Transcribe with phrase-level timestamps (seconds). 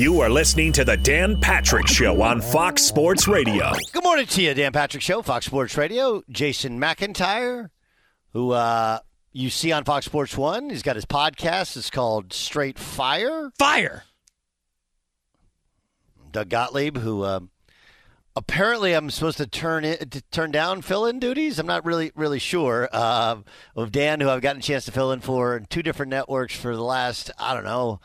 [0.00, 3.70] You are listening to the Dan Patrick Show on Fox Sports Radio.
[3.92, 6.22] Good morning to you, Dan Patrick Show, Fox Sports Radio.
[6.30, 7.68] Jason McIntyre,
[8.32, 9.00] who uh,
[9.34, 11.76] you see on Fox Sports One, he's got his podcast.
[11.76, 13.52] It's called Straight Fire.
[13.58, 14.04] Fire.
[16.32, 17.40] Doug Gottlieb, who uh,
[18.34, 21.58] apparently I'm supposed to turn in, to turn down fill-in duties.
[21.58, 22.88] I'm not really really sure.
[22.90, 23.40] Uh,
[23.76, 26.56] of Dan, who I've gotten a chance to fill in for in two different networks
[26.56, 28.00] for the last I don't know.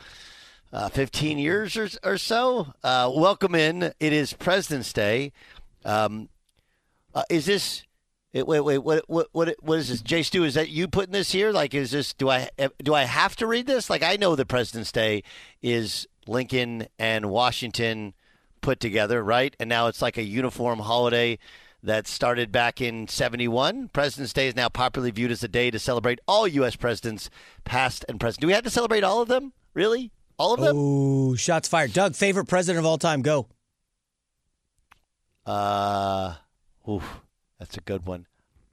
[0.72, 2.74] Uh, 15 years or, or so.
[2.82, 3.92] Uh, welcome in.
[4.00, 5.32] It is President's Day.
[5.84, 6.28] Um,
[7.14, 7.84] uh, is this?
[8.34, 8.78] Wait, wait.
[8.78, 10.02] What, what, what, what is this?
[10.02, 11.52] Jay Stu, is that you putting this here?
[11.52, 12.12] Like, is this?
[12.12, 12.50] Do I
[12.82, 13.88] do I have to read this?
[13.88, 15.22] Like, I know that President's Day
[15.62, 18.12] is Lincoln and Washington
[18.60, 19.54] put together, right?
[19.60, 21.38] And now it's like a uniform holiday
[21.82, 23.88] that started back in 71.
[23.92, 26.74] President's Day is now popularly viewed as a day to celebrate all U.S.
[26.74, 27.30] presidents,
[27.64, 28.40] past and present.
[28.40, 29.52] Do we have to celebrate all of them?
[29.72, 30.10] Really?
[30.38, 30.76] All of them?
[30.76, 31.92] Ooh, shots fired.
[31.92, 33.22] Doug, favorite president of all time.
[33.22, 33.46] Go.
[35.46, 36.34] Uh,
[36.88, 37.04] oof,
[37.58, 38.26] that's a good one.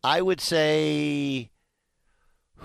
[0.03, 1.49] I would say.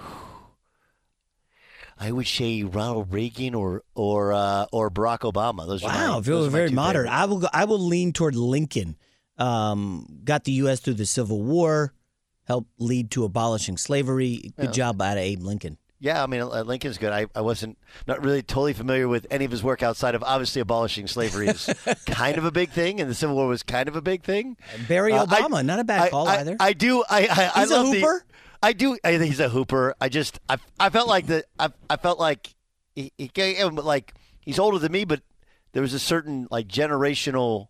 [2.01, 5.67] I would say Ronald Reagan or or uh, or Barack Obama.
[5.67, 7.07] Those are Wow, my, those are very moderate.
[7.09, 7.23] favorites.
[7.23, 8.97] I will go, I will lean toward Lincoln.
[9.37, 10.81] Um, got the U.S.
[10.81, 11.93] through the Civil War,
[12.45, 14.53] helped lead to abolishing slavery.
[14.57, 14.71] Good Yeah.
[14.73, 15.77] job out of Abe Lincoln.
[16.01, 17.13] Yeah, I mean uh, Lincoln's good.
[17.13, 20.61] I, I wasn't not really totally familiar with any of his work outside of obviously
[20.61, 21.69] abolishing slavery is
[22.07, 24.57] kind of a big thing, and the Civil War was kind of a big thing.
[24.87, 26.57] Barry Uh, I- Obama, not a bad I, call I, either.
[26.61, 27.03] I do.
[27.11, 27.21] I I,
[27.61, 28.25] He's I a love the- hooper?
[28.63, 28.97] I do.
[29.05, 29.95] I think he's a hooper.
[30.01, 32.55] I just I I felt like the I I felt like
[32.95, 33.31] he, he
[33.71, 35.23] like he's older than me, but
[35.73, 37.69] there was a certain like generational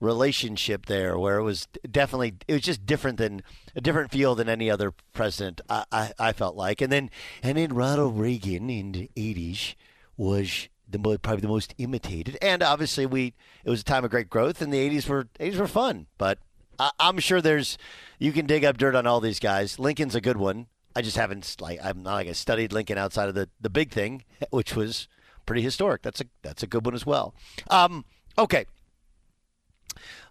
[0.00, 3.42] relationship there where it was definitely it was just different than
[3.74, 6.80] a different feel than any other president I, I, I felt like.
[6.80, 7.10] And then
[7.42, 9.74] and then Ronald Reagan in the 80s
[10.16, 12.38] was the probably the most imitated.
[12.42, 15.56] And obviously we it was a time of great growth and the 80s were 80s
[15.56, 16.06] were fun.
[16.18, 16.38] But
[16.78, 17.78] I, I'm sure there's
[18.18, 19.78] you can dig up dirt on all these guys.
[19.78, 20.66] Lincoln's a good one.
[20.94, 23.92] I just haven't like I'm not like I studied Lincoln outside of the the big
[23.92, 25.08] thing which was
[25.46, 26.02] pretty historic.
[26.02, 27.34] That's a that's a good one as well.
[27.70, 28.04] Um
[28.38, 28.66] okay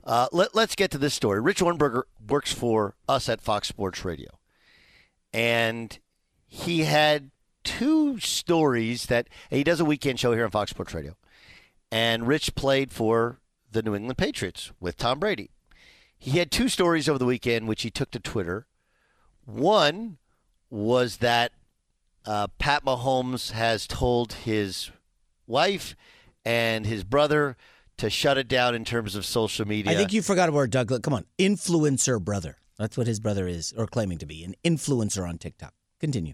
[0.06, 1.40] uh, let, us get to this story.
[1.42, 4.30] Rich Ohrnberger works for us at Fox Sports Radio.
[5.34, 5.98] And
[6.48, 7.32] he had
[7.64, 11.16] two stories that he does a weekend show here on Fox Sports Radio.
[11.92, 13.40] And Rich played for
[13.72, 15.50] the New England Patriots with Tom Brady.
[16.18, 18.68] He had two stories over the weekend, which he took to Twitter.
[19.46, 20.18] One
[20.70, 21.52] was that
[22.26, 24.92] uh, Pat Mahomes has told his
[25.48, 25.96] wife
[26.44, 27.58] and his brother
[27.98, 29.92] to shut it down in terms of social media.
[29.92, 31.02] I think you forgot a word, Doug.
[31.02, 32.58] Come on, influencer brother.
[32.78, 35.74] That's what his brother is, or claiming to be, an influencer on TikTok.
[36.00, 36.34] Continue.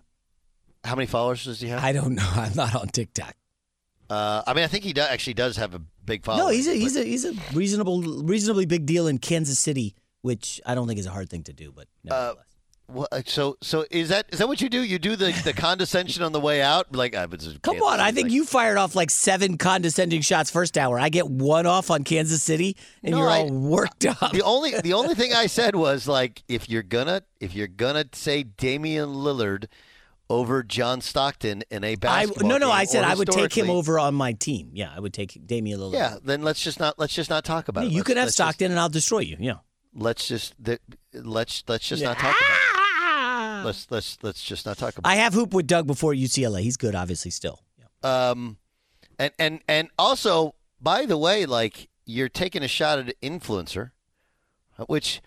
[0.84, 1.84] How many followers does he have?
[1.84, 2.30] I don't know.
[2.34, 3.36] I'm not on TikTok.
[4.10, 6.46] Uh, I mean, I think he do, actually does have a big following.
[6.46, 10.60] No, he's a he's a he's a reasonable, reasonably big deal in Kansas City, which
[10.66, 11.72] I don't think is a hard thing to do.
[11.72, 12.46] But nevertheless.
[12.94, 14.84] Well, uh, so, so is that is that what you do?
[14.84, 17.58] You do the, the condescension on the way out, like I was.
[17.62, 21.00] come on, I think you fired off like seven condescending shots first hour.
[21.00, 24.32] I get one off on Kansas City, and No, you're I- all worked up.
[24.32, 28.06] The only the only thing I said was like, if you're gonna if you're gonna
[28.14, 29.68] say Damian Lillard
[30.30, 33.70] over John Stockton in a basketball no, no, game, I said I would take him
[33.70, 34.70] over on my team.
[34.74, 35.94] Yeah, I would take Damian Lillard.
[35.94, 37.92] Yeah, then let's just not let's just not talk about Yeah, it.
[37.92, 39.38] you Let's- can have let's just- Stockton, and I'll destroy you.
[39.40, 39.56] Yeah.
[39.94, 40.54] let's just
[41.14, 42.71] let's let's just not talk about it.
[43.66, 45.10] Let's let's let's just not talk about.
[45.10, 46.62] I have hoop with Doug before UCLA.
[46.62, 47.60] He's good, obviously, still.
[48.04, 48.58] Um,
[49.20, 53.92] and and and also, by the way, like you're taking a shot at an influencer,
[54.88, 55.22] which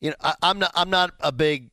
[0.00, 0.70] you know I, I'm not.
[0.74, 1.70] I'm not a big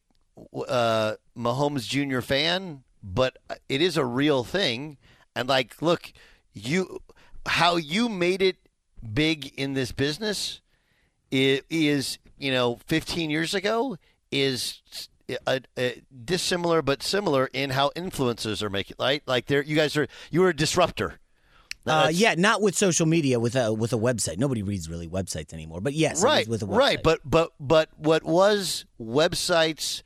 [0.67, 2.21] uh, Mahomes Jr.
[2.21, 3.37] fan, but
[3.69, 4.97] it is a real thing.
[5.35, 6.11] And like, look,
[6.53, 6.99] you
[7.45, 8.57] how you made it
[9.13, 10.59] big in this business
[11.31, 13.97] i- is you know 15 years ago
[14.31, 14.81] is
[15.47, 19.97] a, a dissimilar but similar in how influencers are making right like they're you guys
[19.97, 21.19] are you were a disruptor
[21.85, 24.37] Uh, yeah, not with social media, with a with a website.
[24.37, 25.79] Nobody reads really websites anymore.
[25.79, 26.77] But yes, right with a website.
[26.77, 30.01] right but but but what was websites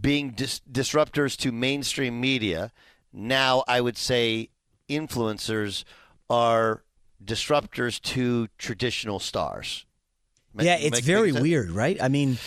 [0.00, 2.70] being dis- disruptors to mainstream media
[3.12, 4.50] now i would say
[4.90, 5.84] influencers
[6.28, 6.82] are
[7.24, 9.86] disruptors to traditional stars
[10.52, 11.96] Ma- yeah, it's very weird, right?
[12.02, 12.38] I mean,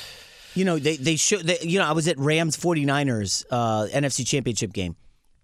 [0.55, 1.37] you know, they they show.
[1.37, 4.95] They, you know, I was at Rams 49ers uh, NFC Championship game,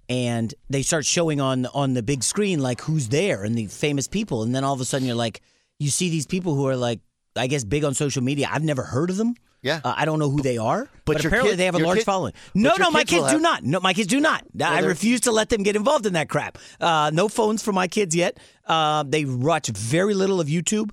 [0.09, 4.07] and they start showing on on the big screen like who's there and the famous
[4.07, 5.41] people, and then all of a sudden you're like,
[5.79, 6.99] you see these people who are like
[7.35, 8.47] I guess, big on social media.
[8.51, 9.35] I've never heard of them.
[9.61, 9.81] Yeah.
[9.83, 11.97] Uh, I don't know who they are, but, your apparently kid- they have a large
[11.97, 12.33] kid- following.
[12.53, 13.63] No, no, my kids kids do have- not.
[13.63, 14.43] No, my kids do not.
[14.63, 16.59] I they're- refuse to let them get involved in that crap.
[16.79, 18.37] Uh, no phones for my kids yet.
[18.67, 20.91] Uh, they watch very little of YouTube,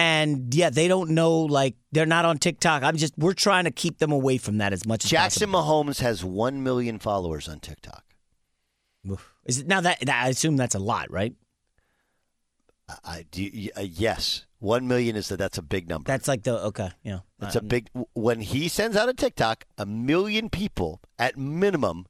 [0.00, 1.40] and yeah, they don't know.
[1.40, 2.82] Like they're not on TikTok.
[2.82, 5.24] I'm just we're trying to keep them away from that as much as possible.
[5.24, 5.84] Jackson possible.
[5.84, 8.02] Mahomes has one million followers on TikTok.
[9.44, 11.34] Is it now that I assume that's a lot, right?
[13.04, 13.48] I, do.
[13.76, 15.36] Uh, yes, one million is that.
[15.38, 16.08] That's a big number.
[16.08, 17.20] That's like the okay, yeah.
[17.42, 17.88] It's a big.
[18.14, 22.06] When he sends out a TikTok, a million people at minimum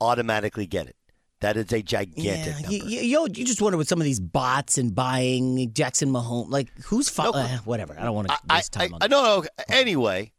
[0.00, 0.96] automatically get it.
[1.40, 2.70] That is a gigantic Yeah, number.
[2.70, 6.50] you, you, yo, you just wonder with some of these bots and buying Jackson Mahomes,
[6.50, 7.96] like who's fo- No, uh, whatever.
[7.98, 9.10] I don't want to I, waste I, time I, that.
[9.10, 9.44] no, no.
[9.68, 10.32] Anyway,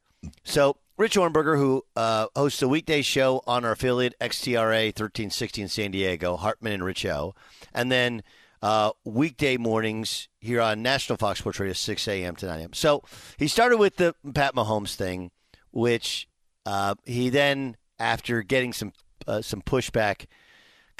[0.43, 5.89] so Rich Ohrnberger, who uh, hosts the weekday show on our affiliate XTRA 1316 San
[5.91, 7.33] Diego, Hartman and Rich O,
[7.73, 8.21] and then
[8.61, 12.35] uh, weekday mornings here on National Fox Sports Radio, 6 a.m.
[12.35, 12.73] to 9 a.m.
[12.73, 13.01] So
[13.37, 15.31] he started with the Pat Mahomes thing,
[15.71, 16.27] which
[16.67, 18.93] uh, he then, after getting some
[19.27, 20.25] uh, some pushback,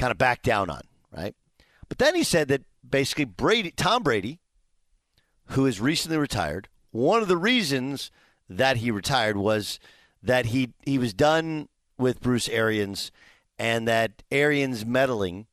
[0.02, 0.82] kind of back down on,
[1.16, 1.36] right?
[1.88, 4.40] But then he said that basically Brady, Tom Brady,
[5.50, 8.10] who is recently retired, one of the reasons
[8.50, 9.80] that he retired was
[10.24, 11.70] that he he was done
[12.00, 13.12] with Bruce Arians
[13.60, 15.46] and that Arians meddling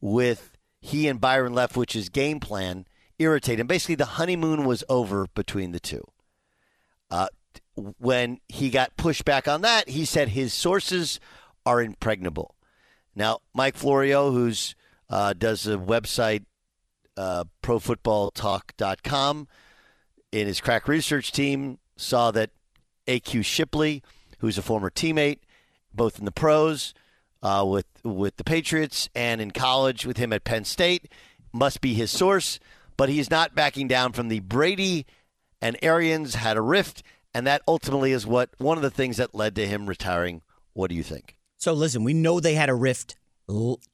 [0.00, 2.84] with he and Byron Leftwich's game plan
[3.20, 3.66] irritated him.
[3.68, 6.02] Basically, the honeymoon was over between the two.
[7.12, 7.28] Uh,
[7.76, 11.20] when he got pushed back on that, he said his sources
[11.64, 12.56] are impregnable.
[13.18, 14.76] Now, Mike Florio, who's
[15.10, 16.44] uh, does the website,
[17.16, 19.48] uh, ProFootballTalk.com,
[20.30, 22.50] in his crack research team, saw that
[23.08, 24.04] AQ Shipley,
[24.38, 25.40] who's a former teammate,
[25.92, 26.94] both in the pros
[27.42, 31.10] uh, with with the Patriots and in college with him at Penn State,
[31.52, 32.60] must be his source.
[32.96, 35.06] But he's not backing down from the Brady
[35.60, 37.02] and Arians had a rift,
[37.34, 40.42] and that ultimately is what one of the things that led to him retiring.
[40.72, 41.37] What do you think?
[41.58, 43.16] So listen, we know they had a rift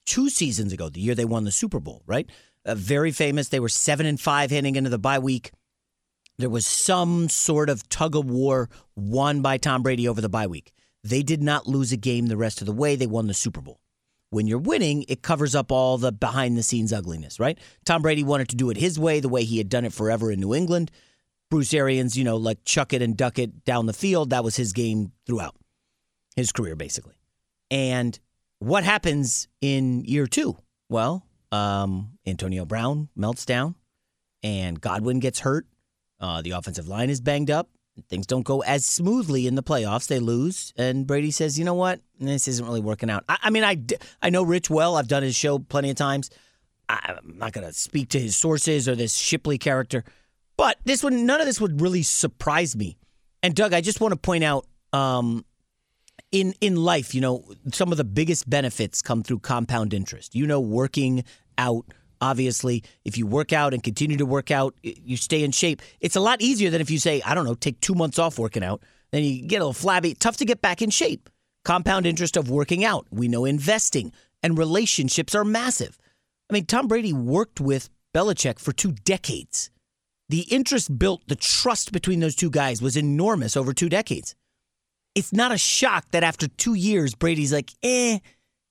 [0.07, 2.29] two seasons ago, the year they won the Super Bowl, right?
[2.65, 3.49] Uh, very famous.
[3.49, 5.53] They were seven and five heading into the bye week.
[6.39, 10.47] There was some sort of tug of war won by Tom Brady over the bye
[10.47, 10.73] week.
[11.05, 12.97] They did not lose a game the rest of the way.
[12.97, 13.81] They won the Super Bowl.
[14.31, 17.57] When you're winning, it covers up all the behind the scenes ugliness, right?
[17.85, 20.33] Tom Brady wanted to do it his way, the way he had done it forever
[20.33, 20.91] in New England.
[21.51, 24.31] Bruce Arians, you know, like chuck it and duck it down the field.
[24.31, 25.55] That was his game throughout
[26.35, 27.15] his career, basically.
[27.71, 28.19] And
[28.59, 30.57] what happens in year two?
[30.89, 33.75] Well, um, Antonio Brown melts down,
[34.43, 35.67] and Godwin gets hurt.
[36.21, 37.69] Uh, the offensive line is banged up.
[38.09, 40.09] Things don't go as smoothly in the playoffs.
[40.09, 42.01] They lose, and Brady says, "You know what?
[42.19, 43.79] This isn't really working out." I, I mean, I,
[44.21, 44.97] I know Rich well.
[44.97, 46.31] I've done his show plenty of times.
[46.89, 50.05] I, I'm not going to speak to his sources or this Shipley character,
[50.57, 52.99] but this one, none of this would really surprise me.
[53.45, 55.45] And Doug, I just want to point out, um,
[56.33, 60.35] in in life, you know, some of the biggest benefits come through compound interest.
[60.35, 61.25] You know, working
[61.59, 61.87] out.
[62.21, 65.83] Obviously, if you work out and continue to work out, you stay in shape.
[66.01, 68.39] It's a lot easier than if you say, I don't know, take two months off
[68.39, 68.83] working out.
[69.13, 70.15] Then you get a little flabby.
[70.15, 71.29] Tough to get back in shape.
[71.65, 73.07] Compound interest of working out.
[73.11, 74.13] We know investing
[74.43, 75.99] and relationships are massive.
[76.49, 79.71] I mean, Tom Brady worked with Belichick for two decades.
[80.29, 84.35] The interest built, the trust between those two guys was enormous over two decades
[85.15, 88.19] it's not a shock that after two years, Brady's like, eh,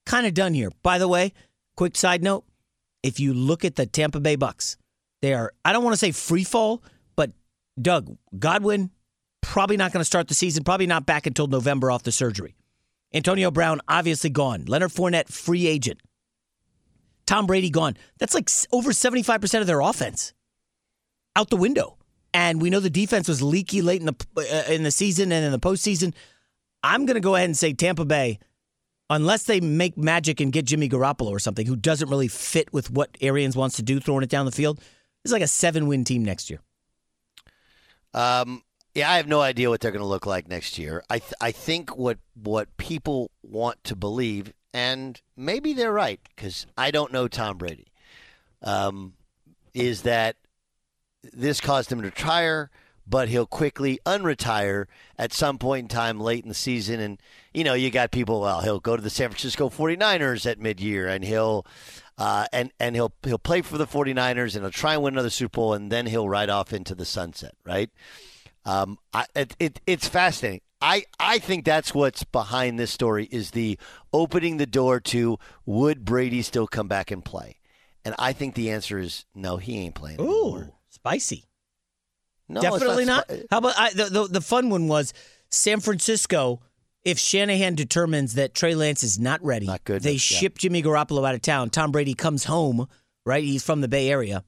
[0.05, 0.69] kind of done here.
[0.81, 1.33] By the way,
[1.75, 2.45] quick side note
[3.01, 4.77] if you look at the Tampa Bay Bucks,
[5.21, 6.83] they are, I don't want to say free fall,
[7.15, 7.31] but
[7.81, 8.91] Doug, Godwin,
[9.41, 12.55] probably not going to start the season, probably not back until November off the surgery.
[13.13, 14.65] Antonio Brown, obviously gone.
[14.65, 16.01] Leonard Fournette, free agent.
[17.25, 17.95] Tom Brady, gone.
[18.17, 20.33] That's like over 75% of their offense
[21.35, 21.97] out the window.
[22.33, 25.45] And we know the defense was leaky late in the uh, in the season and
[25.45, 26.13] in the postseason.
[26.83, 28.39] I'm going to go ahead and say Tampa Bay,
[29.09, 32.91] unless they make magic and get Jimmy Garoppolo or something, who doesn't really fit with
[32.91, 34.81] what Arians wants to do, throwing it down the field.
[35.23, 36.59] It's like a seven win team next year.
[38.13, 38.63] Um,
[38.93, 41.03] yeah, I have no idea what they're going to look like next year.
[41.09, 46.67] I th- I think what what people want to believe, and maybe they're right because
[46.77, 47.87] I don't know Tom Brady,
[48.61, 49.13] um,
[49.73, 50.35] is that
[51.31, 52.69] this caused him to retire,
[53.07, 54.85] but he'll quickly unretire
[55.17, 56.99] at some point in time late in the season.
[56.99, 57.21] And
[57.53, 58.41] you know, you got people.
[58.41, 61.65] Well, he'll go to the San Francisco 49ers at midyear, and he'll.
[62.15, 65.31] Uh, and and he'll he'll play for the 49ers and he'll try and win another
[65.31, 67.89] Super Bowl and then he'll ride off into the sunset, right?
[68.65, 70.61] Um, I, it, it, it's fascinating.
[70.81, 73.79] I, I think that's what's behind this story is the
[74.11, 77.59] opening the door to would Brady still come back and play?
[78.03, 80.73] And I think the answer is no, he ain't playing anymore.
[80.89, 81.45] spicy.
[82.49, 83.25] No, Definitely not.
[83.31, 85.13] sp- How about I, the, the the fun one was
[85.49, 86.61] San Francisco.
[87.03, 90.17] If Shanahan determines that Trey Lance is not ready, Not good they yeah.
[90.17, 91.69] ship Jimmy Garoppolo out of town.
[91.69, 92.87] Tom Brady comes home,
[93.25, 93.43] right?
[93.43, 94.43] He's from the Bay Area,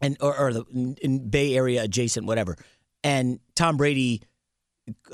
[0.00, 2.56] and or, or the Bay Area adjacent, whatever.
[3.04, 4.22] And Tom Brady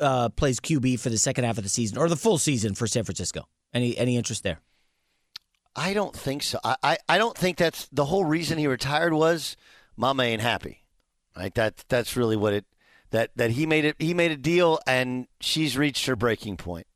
[0.01, 2.87] uh, plays QB for the second half of the season or the full season for
[2.87, 3.47] San Francisco.
[3.75, 4.61] Any any interest there?
[5.75, 6.59] I don't think so.
[6.63, 9.57] I, I, I don't think that's the whole reason he retired was
[9.97, 10.82] Mama ain't happy.
[11.37, 11.55] Right?
[11.55, 12.65] That that's really what it
[13.11, 16.87] that that he made it he made a deal and she's reached her breaking point.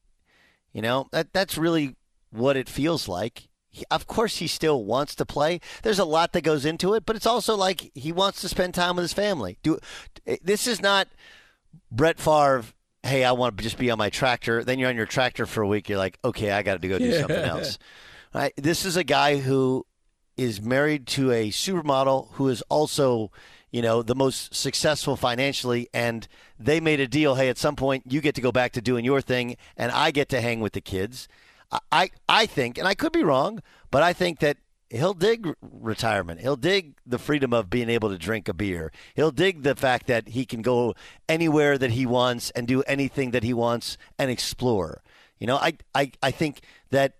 [0.72, 1.96] You know, that that's really
[2.30, 3.48] what it feels like.
[3.70, 5.60] He, of course he still wants to play.
[5.82, 8.74] There's a lot that goes into it, but it's also like he wants to spend
[8.74, 9.58] time with his family.
[9.62, 9.78] Do
[10.26, 11.08] eh, this is not
[11.90, 12.64] Brett Favre,
[13.06, 14.64] hey, I want to just be on my tractor.
[14.64, 15.88] Then you're on your tractor for a week.
[15.88, 17.78] You're like, okay, I got to go do something else.
[18.34, 18.52] Right?
[18.58, 19.86] This is a guy who
[20.36, 23.30] is married to a supermodel who is also,
[23.76, 25.86] you know, the most successful financially.
[25.92, 26.26] And
[26.58, 27.34] they made a deal.
[27.34, 30.12] Hey, at some point, you get to go back to doing your thing, and I
[30.12, 31.28] get to hang with the kids.
[31.92, 34.56] I, I, think, and I could be wrong, but I think that
[34.88, 36.40] he'll dig retirement.
[36.40, 38.92] He'll dig the freedom of being able to drink a beer.
[39.14, 40.94] He'll dig the fact that he can go
[41.28, 45.02] anywhere that he wants and do anything that he wants and explore.
[45.38, 47.16] You know, I, I, I think that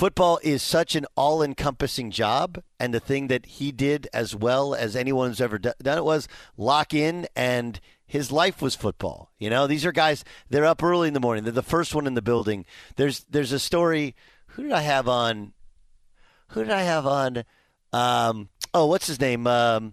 [0.00, 4.96] football is such an all-encompassing job and the thing that he did as well as
[4.96, 6.26] anyone's ever done it was
[6.56, 9.30] lock in and his life was football.
[9.38, 12.06] You know these are guys they're up early in the morning they're the first one
[12.06, 12.64] in the building.
[12.96, 14.14] There's there's a story
[14.46, 15.52] who did i have on
[16.48, 17.44] who did i have on
[17.92, 19.92] um, oh what's his name um,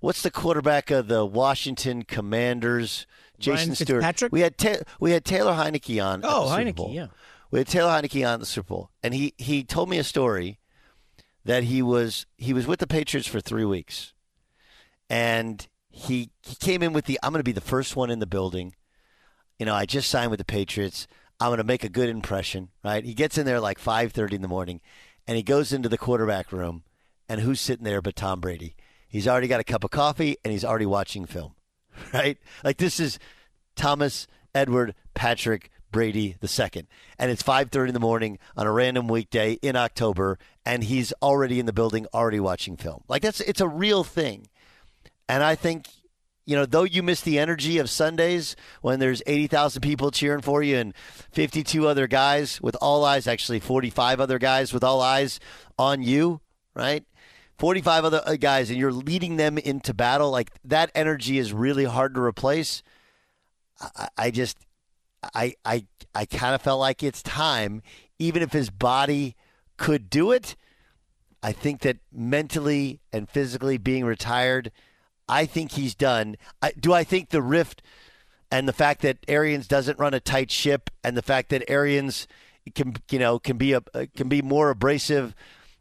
[0.00, 3.06] what's the quarterback of the washington commanders?
[3.38, 4.02] Jason stewart.
[4.02, 4.32] Fitzpatrick?
[4.32, 7.06] we had Ta- we had taylor Heinicke on Oh, Heinicke, yeah.
[7.52, 10.58] We had Taylor Heinicke on the Super Bowl, and he he told me a story
[11.44, 14.14] that he was he was with the Patriots for three weeks,
[15.10, 18.20] and he he came in with the I'm going to be the first one in
[18.20, 18.74] the building.
[19.58, 21.06] You know, I just signed with the Patriots.
[21.38, 23.04] I'm going to make a good impression, right?
[23.04, 24.80] He gets in there like 5:30 in the morning,
[25.26, 26.84] and he goes into the quarterback room,
[27.28, 28.76] and who's sitting there but Tom Brady?
[29.06, 31.54] He's already got a cup of coffee, and he's already watching film,
[32.14, 32.38] right?
[32.64, 33.18] Like this is
[33.76, 39.06] Thomas Edward Patrick Brady the second, and it's 5:30 in the morning on a random
[39.06, 43.04] weekday in October, and he's already in the building, already watching film.
[43.08, 44.48] Like that's it's a real thing,
[45.28, 45.86] and I think.
[46.44, 50.60] You know, though you miss the energy of Sundays when there's 80,000 people cheering for
[50.60, 50.92] you and
[51.30, 55.38] 52 other guys with all eyes, actually 45 other guys with all eyes
[55.78, 56.40] on you,
[56.74, 57.04] right?
[57.62, 60.32] 45 other uh, guys, and you're leading them into battle.
[60.32, 62.82] Like that energy is really hard to replace.
[63.80, 64.58] I, I just,
[65.34, 67.82] I, I, I kind of felt like it's time,
[68.18, 69.36] even if his body
[69.76, 70.56] could do it.
[71.42, 74.70] I think that mentally and physically being retired,
[75.28, 76.36] I think he's done.
[76.60, 77.82] I, do I think the rift
[78.52, 82.28] and the fact that Arians doesn't run a tight ship, and the fact that Arians
[82.74, 83.80] can, you know, can be a
[84.14, 85.34] can be more abrasive,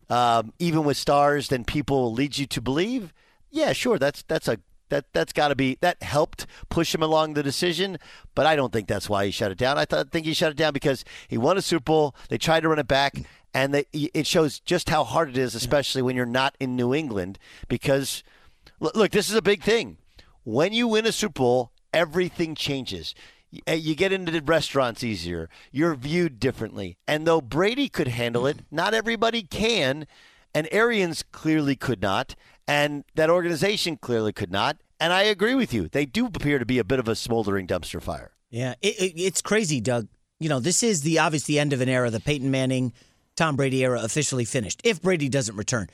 [0.09, 3.13] um, even with stars than people lead you to believe?
[3.49, 3.99] Yeah, sure.
[3.99, 4.57] That's that's a
[4.91, 7.97] that that's got to be that helped push him along the decision,
[8.35, 9.77] but I don't think that's why he shut it down.
[9.77, 12.15] I thought, think he shut it down because he won a Super Bowl.
[12.29, 15.55] They tried to run it back, and they, it shows just how hard it is,
[15.55, 17.39] especially when you're not in New England.
[17.67, 18.23] Because
[18.79, 19.97] look, look, this is a big thing.
[20.43, 23.15] When you win a Super Bowl, everything changes.
[23.67, 25.49] Eh, you get into the restaurants easier.
[25.71, 26.97] You're viewed differently.
[27.07, 30.07] And though Brady could handle it, not everybody can.
[30.53, 32.35] And Arians clearly could not.
[32.67, 34.77] And that organization clearly could not.
[34.99, 35.87] And I agree with you.
[35.87, 38.31] They do appear to be a bit of a smoldering dumpster fire.
[38.51, 40.07] Yeah, it, it, it's crazy, Doug.
[40.39, 42.09] You know, this is the obvious the end of an era.
[42.09, 42.93] The Peyton Manning,
[43.35, 44.81] Tom Brady era officially finished.
[44.83, 45.87] If Brady doesn't return,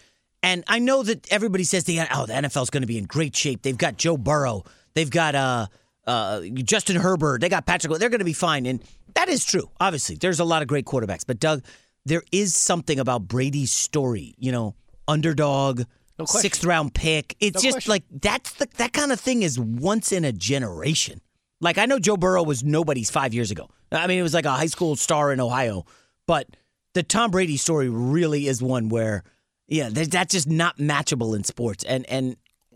[0.44, 3.36] and I know that everybody says the oh the NFL's going to be in great
[3.36, 3.62] shape.
[3.62, 4.64] They've got Joe Burrow.
[4.94, 5.68] They've got uh
[6.06, 7.42] uh Justin Herbert.
[7.42, 7.98] They got Patrick.
[8.00, 8.84] They're going to be fine, and
[9.16, 9.70] that is true.
[9.80, 11.64] Obviously, there's a lot of great quarterbacks, but Doug,
[12.06, 14.36] there is something about Brady's story.
[14.38, 14.76] You know,
[15.08, 15.84] underdog.
[16.26, 16.42] Question.
[16.42, 17.36] Sixth round pick.
[17.40, 17.90] It's No just question.
[17.92, 21.22] like that's the that kind of thing is once in a generation.
[21.62, 23.70] Like I know Joe Burrow was nobody's five years ago.
[23.92, 25.86] I mean, it was like a high school star in Ohio,
[26.26, 26.48] but
[26.94, 29.24] the Tom Brady story really is one where,
[29.68, 31.84] yeah, that's just not matchable in sports.
[31.84, 32.36] And and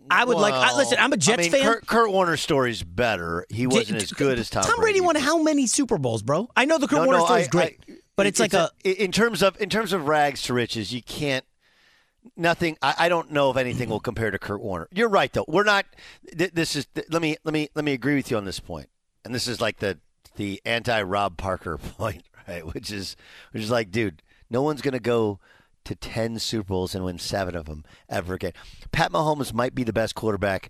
[0.09, 0.53] I would like.
[0.53, 1.63] I, listen, I'm a Jets I mean, fan.
[1.63, 3.45] Kurt, Kurt Warner's story's better.
[3.49, 6.49] He wasn't J- as good as Tom, Tom Brady won how many Super Bowls, bro?
[6.55, 8.53] I know the Kurt No, Warner no, story is I- great, I- but it's, like
[8.53, 10.93] a, in terms of in terms of rags to riches.
[10.93, 11.45] You can't.
[12.37, 12.77] Nothing.
[12.81, 14.87] I, I don't know if anything will compare to Kurt Warner.
[14.91, 15.45] You're right, though.
[15.47, 15.85] We're not.
[16.37, 16.85] th- This is.
[16.93, 18.89] th- Let me let me let me agree with you on this point.
[19.25, 19.97] And this is like the
[20.35, 22.65] the anti Rob Parker point, right?
[22.73, 23.15] Which is
[23.51, 25.39] which is like, dude, no one's gonna go
[25.85, 28.53] to ten Super Bowls and win seven of them ever again.
[28.91, 30.69] Pat Mahomes might be the best quarterback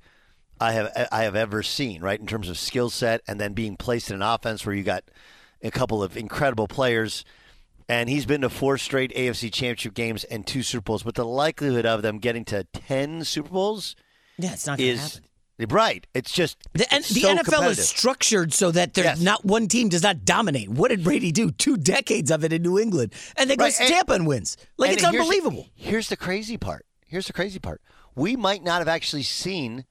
[0.59, 2.01] I have I have ever seen.
[2.01, 4.83] Right in terms of skill set, and then being placed in an offense where you
[4.83, 5.03] got
[5.61, 7.25] a couple of incredible players.
[7.91, 11.03] And he's been to four straight AFC Championship games and two Super Bowls.
[11.03, 13.95] But the likelihood of them getting to ten Super Bowls
[14.37, 15.21] Yeah, it's not going to happen.
[15.69, 16.07] right.
[16.13, 19.19] It's just The, it's the so NFL is structured so that there's Yes.
[19.21, 20.69] not one team does not dominate.
[20.69, 21.51] What did Brady do?
[21.51, 24.55] Two decades of it in New England, and then goes Right, to Tampa and wins.
[24.77, 25.67] Like And it's here's- unbelievable.
[25.75, 26.85] Here's the crazy part.
[27.05, 27.81] Here's the crazy part.
[28.15, 29.83] We might not have actually seen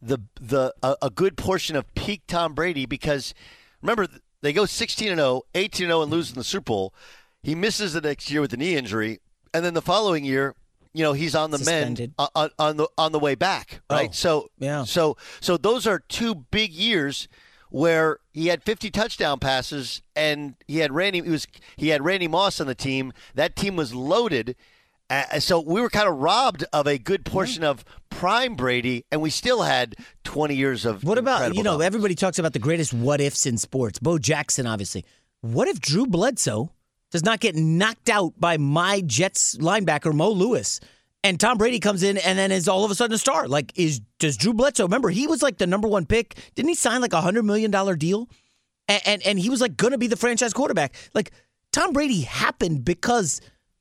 [0.00, 3.34] the the a, a good portion of peak Tom Brady because
[3.82, 4.06] remember
[4.42, 6.94] they go 16 and 0, 18 and 0 and lose in the Super Bowl.
[7.42, 9.20] He misses the next year with a knee injury,
[9.52, 10.54] and then the following year,
[10.94, 12.14] you know, he's on the Suspended.
[12.18, 14.10] mend on, on the on the way back, right?
[14.10, 14.84] Oh, so yeah.
[14.84, 17.28] so so those are two big years
[17.70, 21.46] where he had 50 touchdown passes and he had Randy he was
[21.76, 23.12] he had Randy Moss on the team.
[23.34, 24.54] That team was loaded.
[25.08, 29.20] Uh, so we were kind of robbed of a good portion of prime Brady, and
[29.20, 29.94] we still had
[30.24, 31.04] 20 years of.
[31.04, 31.80] What about you know?
[31.80, 33.98] Everybody talks about the greatest what ifs in sports.
[33.98, 35.04] Bo Jackson, obviously.
[35.42, 36.70] What if Drew Bledsoe
[37.12, 40.80] does not get knocked out by my Jets linebacker Mo Lewis,
[41.22, 43.46] and Tom Brady comes in and then is all of a sudden a star?
[43.46, 44.82] Like, is does Drew Bledsoe?
[44.84, 46.34] Remember, he was like the number one pick.
[46.56, 48.28] Didn't he sign like a hundred million dollar deal?
[48.88, 50.96] And, and and he was like going to be the franchise quarterback.
[51.14, 51.30] Like
[51.72, 53.40] Tom Brady happened because.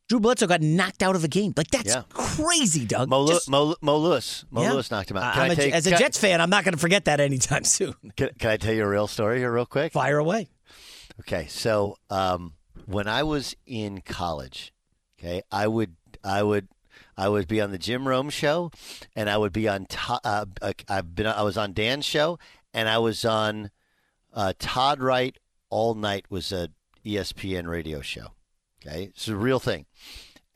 [0.09, 1.53] Drew Bledsoe got knocked out of a game.
[1.55, 2.03] Like that's Yeah.
[2.09, 3.07] crazy, Doug.
[3.07, 4.43] Mo, Just- Mo, Mo Lewis.
[4.51, 4.73] Mo yeah.
[4.73, 5.23] Lewis knocked him out.
[5.23, 6.73] I- Can I'm I a- take- as a can I- Jets fan, I'm not going
[6.73, 7.93] to forget that anytime soon.
[8.17, 9.93] Can, can I tell you a real story here, real quick?
[9.93, 10.50] Fire away.
[11.21, 12.51] Okay, so um,
[12.91, 14.74] when I was in college,
[15.19, 16.67] okay, I would I would
[17.17, 18.71] I would be on the Jim Rome show,
[19.15, 19.88] and I would be on.
[20.24, 20.45] Uh,
[20.88, 22.39] I've been I was on Dan's show,
[22.74, 23.71] and I was on
[24.33, 25.38] uh, Todd Wright
[25.69, 26.69] all night was a
[27.05, 28.33] ESPN radio show.
[28.86, 29.86] Okay, it's a real thing,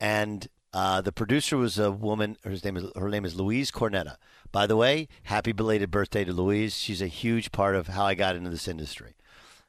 [0.00, 2.36] and uh, the producer was a woman.
[2.44, 4.16] Her name is her name is Louise Cornetta.
[4.52, 6.76] By the way, happy belated birthday to Louise.
[6.76, 9.16] She's a huge part of how I got into this industry.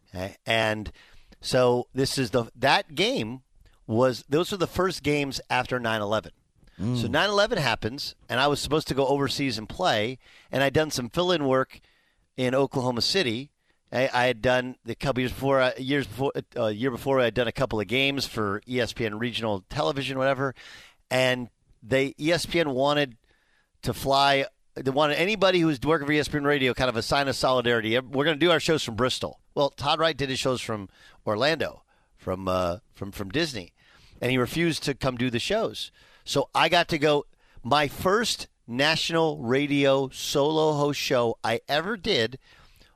[0.09, 0.35] Okay?
[0.45, 0.91] And
[1.41, 3.41] so this is the that game
[3.85, 6.31] was those were the first games after 9/11.
[6.79, 10.19] So 9/11 happens and I was supposed to go overseas and play
[10.51, 11.79] and I'd done some fill-in work
[12.35, 13.49] in Oklahoma City.
[13.91, 17.19] I, I had done the couple years before uh, years before uh, a year before
[17.19, 20.53] I'd done a couple of games for ESPN regional television whatever
[21.09, 21.49] and
[21.81, 23.17] they ESPN wanted
[23.83, 24.45] to fly.
[24.83, 27.97] They wanted anybody who was working for ESPN Radio kind of a sign of solidarity.
[27.99, 29.39] We're going to do our shows from Bristol.
[29.55, 30.89] Well, Todd Wright did his shows from
[31.25, 31.83] Orlando,
[32.17, 33.73] from uh, from from Disney,
[34.21, 35.91] and he refused to come do the shows.
[36.23, 37.25] So I got to go.
[37.63, 42.37] My first national radio solo host show I ever did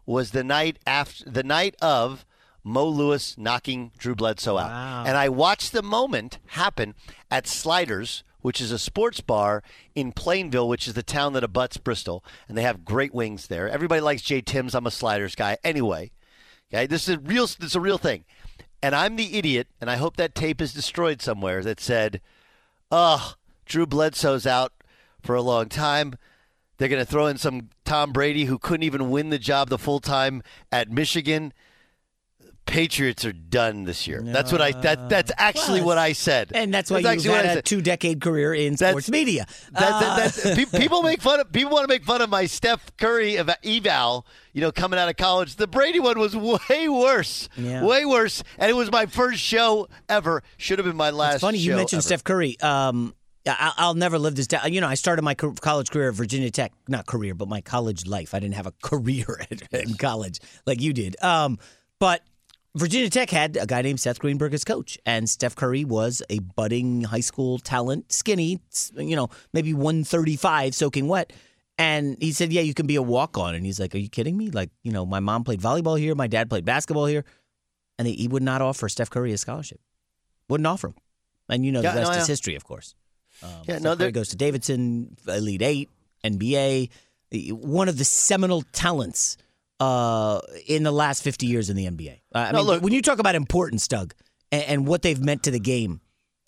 [0.05, 2.25] was the night after the night of
[2.63, 5.03] Mo Lewis knocking Drew Bledsoe out, Wow.
[5.07, 6.93] and I watched the moment happen
[7.31, 9.63] at Sliders, which is a sports bar
[9.95, 13.69] in Plainville, which is the town that abuts Bristol, and they have great wings there.
[13.69, 14.75] Everybody likes Jay Timms.
[14.75, 15.57] I'm a Sliders guy.
[15.63, 16.11] Anyway,
[16.73, 17.45] okay, this is a real.
[17.47, 18.25] This is a real thing,
[18.81, 21.63] and I'm the idiot, and I hope that tape is destroyed somewhere.
[21.63, 22.21] That said,
[22.91, 24.73] "Oh, Drew Bledsoe's out
[25.21, 26.15] for a long time."
[26.77, 29.77] They're going to throw in some Tom Brady who couldn't even win the job the
[29.77, 31.53] full time at Michigan.
[32.67, 34.21] Patriots are done this year.
[34.23, 34.71] That's what I.
[34.71, 36.51] That that's actually Well, what I said.
[36.53, 39.45] And that's why actually you've had a two-decade career in That's- sports media.
[39.73, 42.29] That, Uh, that, that, pe- people make fun of people want to make fun of
[42.29, 44.25] my Steph Curry ev- eval.
[44.53, 47.83] You know, coming out of college, the Brady one was way worse, Yeah.
[47.83, 50.41] way worse, and it was my first show ever.
[50.57, 51.35] Should have been my last.
[51.35, 52.03] It's funny you mentioned ever.
[52.07, 52.57] Steph Curry.
[52.61, 53.13] Um,
[53.45, 54.71] I- I'll never live this down.
[54.71, 56.71] You know, I started my co- college career at Virginia Tech.
[56.87, 58.33] Not career, but my college life.
[58.33, 61.21] I didn't have a career in college like you did.
[61.23, 61.57] Um,
[61.99, 62.21] but
[62.73, 66.39] Virginia Tech had a guy named Seth Greenberg as coach, and Steph Curry was a
[66.39, 68.61] budding high school talent, skinny,
[68.95, 71.33] you know, maybe 135, soaking wet.
[71.77, 73.55] And he said, Yeah, you can be a walk on.
[73.55, 74.51] And he's like, Are you kidding me?
[74.51, 77.25] Like, you know, my mom played volleyball here, my dad played basketball here.
[77.97, 79.79] And he, would not offer Steph Curry a scholarship.
[80.47, 80.95] Wouldn't offer him.
[81.49, 82.31] And you know, Yeah, the rest no, is yeah.
[82.31, 82.95] history, of course.
[83.43, 85.89] Um, Yeah, Steph no, Curry goes to Davidson, Elite Eight,
[86.23, 86.89] NBA,
[87.51, 89.37] one of the seminal talents
[89.81, 92.21] uh, in the last 50 years in the NBA.
[92.33, 94.13] Uh, I No, mean, look- when you talk about importance, Doug,
[94.51, 96.01] and, and what they've meant to the game,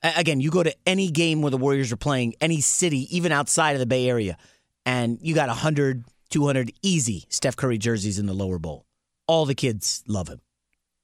[0.04, 3.72] again, you go to any game where the Warriors are playing, any city, even outside
[3.74, 4.38] of the Bay Area,
[4.86, 8.86] and you got 100, 200 easy Steph Curry jerseys in the lower bowl.
[9.28, 10.42] All the kids love him.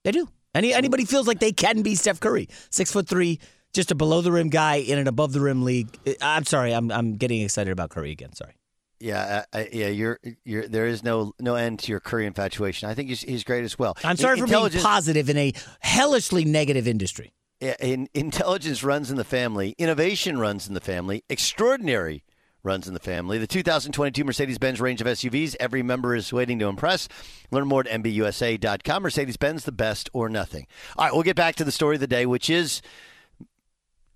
[0.03, 0.27] They do.
[0.53, 3.39] Any anybody feels like they can be Steph Curry, six foot three,
[3.71, 5.87] just a below the rim guy in an above the rim league.
[6.21, 8.33] I'm sorry, I'm I'm getting excited about Curry again.
[8.33, 8.53] Sorry.
[8.99, 9.87] Yeah, I, yeah.
[9.87, 10.67] You're, you're.
[10.67, 12.89] There is no no end to your Curry infatuation.
[12.89, 13.95] I think he's, he's great as well.
[14.03, 17.31] I'm sorry In- for being positive in a hellishly negative industry.
[17.61, 19.75] Yeah, in, intelligence runs in the family.
[19.77, 21.23] Innovation runs in the family.
[21.29, 22.23] Extraordinary
[22.63, 23.37] runs in the family.
[23.37, 27.07] The 2022 Mercedes Benz range of SUVs, every member is waiting to impress.
[27.51, 29.03] Learn more at MBUSA.com.
[29.03, 30.67] Mercedes Benz, the best or nothing.
[30.97, 32.81] All right, we'll get back to the story of the day, which is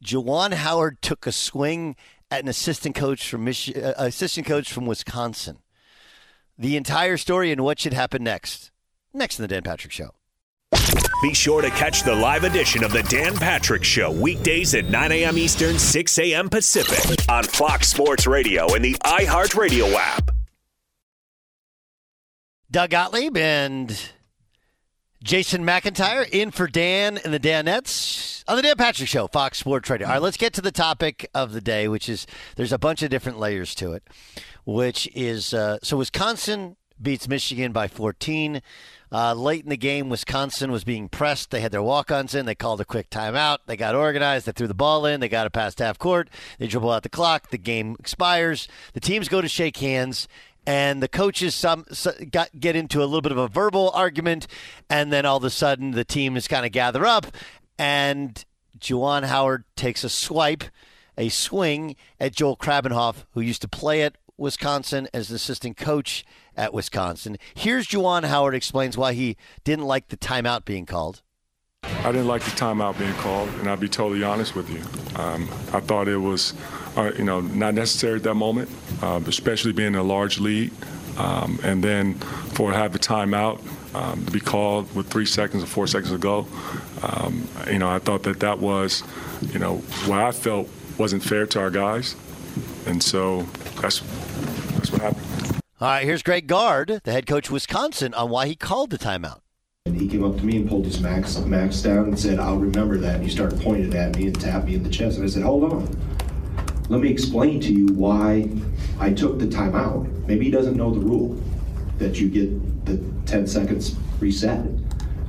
[0.03, 1.95] Juwan Howard took a swing
[2.41, 5.59] an assistant coach from Mich- uh, assistant coach from Wisconsin.
[6.57, 8.71] The entire story and what should happen next.
[9.13, 10.11] Next in the Dan Patrick Show.
[11.21, 15.11] Be sure to catch the live edition of the Dan Patrick Show weekdays at 9
[15.11, 15.37] a.m.
[15.37, 16.49] Eastern, 6 a.m.
[16.49, 20.31] Pacific on Fox Sports Radio and the iHeartRadio app.
[22.69, 23.97] Doug Gottlieb and
[25.23, 29.89] Jason McIntyre in for Dan and the Danettes on the Dan Patrick Show, Fox Sports
[29.89, 30.05] Radio.
[30.05, 33.01] All right, let's get to the topic of the day, which is there's a bunch
[33.03, 34.03] of different layers to it,
[34.65, 38.61] which is uh, so Wisconsin beats Michigan by 14.
[39.13, 41.51] Uh, late in the game, Wisconsin was being pressed.
[41.51, 42.45] They had their walk-ons in.
[42.45, 43.59] They called a quick timeout.
[43.67, 44.47] They got organized.
[44.47, 45.19] They threw the ball in.
[45.19, 46.29] They got it past half court.
[46.57, 47.49] They dribble out the clock.
[47.49, 48.67] The game expires.
[48.93, 50.27] The teams go to shake hands,
[50.65, 51.85] and the coaches some,
[52.31, 54.47] got get into a little bit of a verbal argument,
[54.89, 57.27] and then all of a sudden the teams kind of gather up,
[57.77, 58.45] and
[58.79, 60.63] Juwan Howard takes a swipe,
[61.17, 66.25] a swing at Joel Krabbenhoft, who used to play at Wisconsin as an assistant coach
[66.55, 67.37] at Wisconsin.
[67.53, 71.21] Here's Juwan Howard explains why he didn't like the timeout being called.
[71.83, 74.81] I didn't like the timeout being called, and I'll be totally honest with you.
[75.21, 76.53] Um, I thought it was,
[76.97, 78.69] uh, you know, not necessary at that moment,
[79.01, 80.71] uh, especially being a large lead.
[81.17, 82.15] Um, and then
[82.55, 83.61] for to have a timeout
[83.95, 86.47] um, to be called with three seconds or four seconds to go,
[87.03, 89.03] um, you know, I thought that that was,
[89.53, 90.67] you know, what I felt
[90.97, 92.15] wasn't fair to our guys,
[92.85, 93.43] and so
[93.81, 93.99] that's
[94.73, 95.61] that's what happened.
[95.79, 98.97] All right, here's Greg Gard, the head coach of Wisconsin, on why he called the
[98.97, 99.42] timeout.
[99.85, 102.57] And he came up to me and pulled his max max down and said, "I'll
[102.57, 105.17] remember that." And he started pointing at me and tapped me in the chest.
[105.17, 105.89] And I said, "Hold on,
[106.87, 108.47] let me explain to you why
[108.97, 110.07] I took the timeout.
[110.25, 111.37] Maybe he doesn't know the rule
[111.97, 114.65] that you get the 10 seconds reset.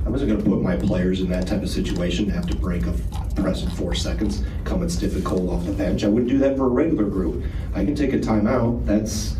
[0.05, 2.85] I wasn't going to put my players in that type of situation have to break
[2.85, 2.93] a
[3.35, 6.05] press in four seconds, coming stiff and cold off the bench.
[6.05, 7.43] I wouldn't do that for a regular group.
[7.73, 8.85] I can take a timeout.
[8.85, 9.35] That's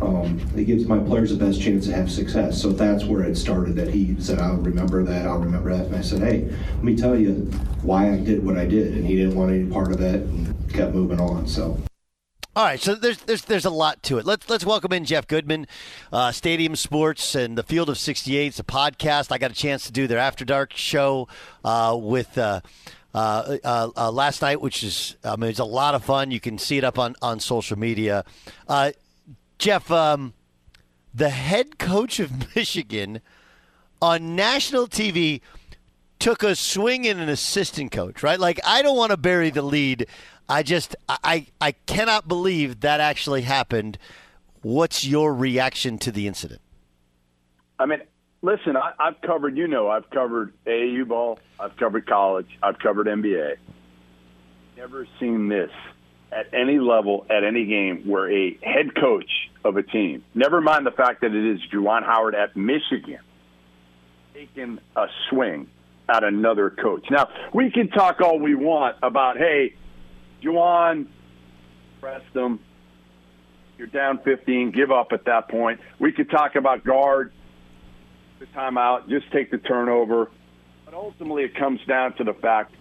[0.00, 2.60] um, it gives my players the best chance to have success.
[2.60, 3.76] So that's where it started.
[3.76, 5.26] That he said, "I'll remember that.
[5.26, 7.32] I'll remember that." And I said, "Hey, let me tell you
[7.82, 10.72] why I did what I did." And he didn't want any part of it, and
[10.72, 11.46] kept moving on.
[11.46, 11.78] So.
[12.56, 14.24] All right, so there's there's there's a lot to it.
[14.24, 15.66] Let's let's welcome in Jeff Goodman,
[16.12, 18.46] uh, Stadium Sports and the Field of 68.
[18.46, 19.32] It's a podcast.
[19.32, 21.28] I got a chance to do their After Dark show
[21.64, 22.36] uh, with.
[22.38, 22.60] Uh,
[23.16, 26.32] uh, uh, uh, last night, which is I mean, it's a lot of fun.
[26.32, 28.24] You can see it up on, on social media.
[29.58, 30.34] Jeff, um,
[31.14, 33.20] the head coach of Michigan
[34.02, 35.40] on national TV
[36.18, 38.40] took a swing in an assistant coach, right?
[38.40, 40.06] Like, I don't want to bury the lead.
[40.48, 43.98] I just, I, I cannot believe that actually happened.
[44.62, 46.60] What's your reaction to the incident?
[47.78, 48.00] I mean,
[48.42, 53.06] listen, I, have covered, you know, I've covered AAU ball, I've covered college, I've covered
[53.06, 53.56] NBA.
[54.76, 55.70] Never seen this
[56.34, 59.30] at any level, at any game, where a head coach
[59.64, 63.20] of a team, never mind the fact that it is Juwan Howard at Michigan,
[64.34, 65.68] taking a swing
[66.08, 67.06] at another coach.
[67.10, 69.74] Now, we can talk all we want about, hey,
[70.42, 71.06] Juwan,
[72.00, 72.60] press them.
[73.78, 75.80] You're down 15, give up at that point.
[75.98, 77.32] We could talk about Gard,
[78.40, 80.30] the timeout, just take the turnover.
[80.84, 82.74] But ultimately, it comes down to the fact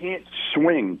[0.00, 1.00] can't swing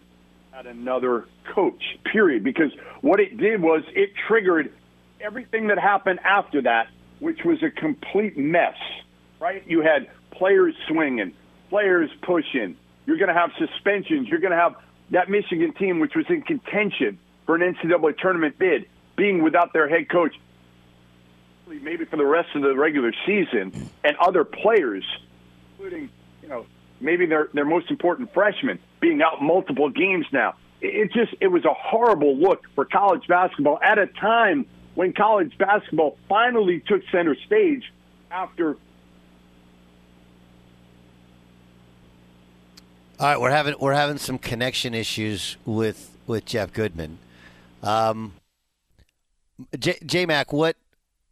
[0.56, 2.42] at another coach, period.
[2.42, 4.72] Because what it did was it triggered
[5.20, 6.88] everything that happened after that,
[7.18, 8.76] which was a complete mess,
[9.38, 9.62] right?
[9.66, 11.34] You had players swinging,
[11.68, 12.76] players pushing.
[13.04, 14.28] You're going to have suspensions.
[14.28, 14.76] You're going to have
[15.10, 19.88] that Michigan team, which was in contention for an NCAA tournament bid, being without their
[19.88, 20.34] head coach,
[21.68, 25.04] maybe for the rest of the regular season, and other players,
[25.72, 26.08] including,
[26.42, 26.66] you know,
[26.98, 30.54] maybe their their most important freshman being out multiple games now.
[30.80, 35.56] It just it was a horrible look for college basketball at a time when college
[35.58, 37.92] basketball finally took center stage
[38.30, 38.76] after.
[43.18, 47.18] All right, we're having we're having some connection issues with with Jeff Goodman.
[47.82, 48.34] Um,
[49.78, 50.76] J, J Mac, what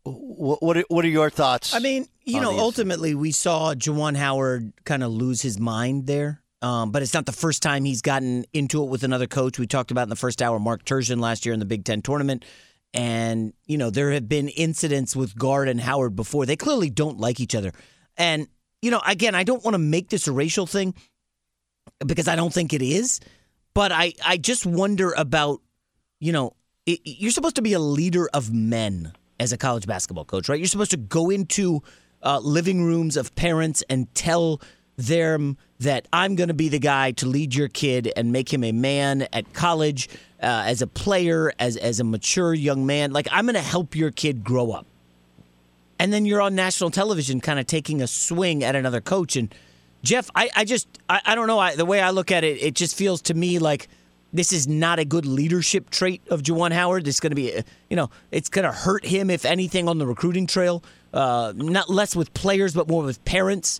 [0.05, 1.75] what are, what are your thoughts?
[1.75, 6.41] I mean, you know, ultimately we saw Juwan Howard kind of lose his mind there.
[6.65, 9.59] Um, but it's not the first time he's gotten into it with another coach.
[9.59, 12.01] We talked about in the first hour Mark Turgeon last year in the Big Ten
[12.01, 12.43] tournament.
[12.95, 16.47] And, you know, there have been incidents with Gard and Howard before.
[16.47, 17.73] They clearly don't like each other.
[18.17, 18.49] And,
[18.81, 20.95] you know, again, I don't want to make this a racial thing
[22.07, 23.21] because I don't think it is.
[23.75, 25.61] But I, I just wonder about,
[26.19, 26.55] you know,
[26.87, 30.59] it, you're supposed to be a leader of men as a college basketball coach, right?
[30.59, 31.83] You're supposed to go into
[32.23, 34.63] uh, living rooms of parents and tell
[34.97, 38.65] them that I'm going to be the guy to lead your kid and make him
[38.65, 40.09] a man at college,
[40.43, 43.13] uh, as a player, as as a mature young man.
[43.13, 44.87] Like I'm going to help your kid grow up.
[45.99, 49.37] And then you're on national television, kind of taking a swing at another coach.
[49.37, 49.55] And
[50.03, 51.59] Jeff, I, I just I, I don't know.
[51.59, 53.89] I, the way I look at it, it just feels to me like
[54.35, 57.07] this is not a good leadership trait of Juwan Howard.
[57.07, 60.07] It's going to be, you know, it's going to hurt him if anything on the
[60.07, 60.83] recruiting trail.
[61.13, 63.79] Uh, not less with players, but more with parents.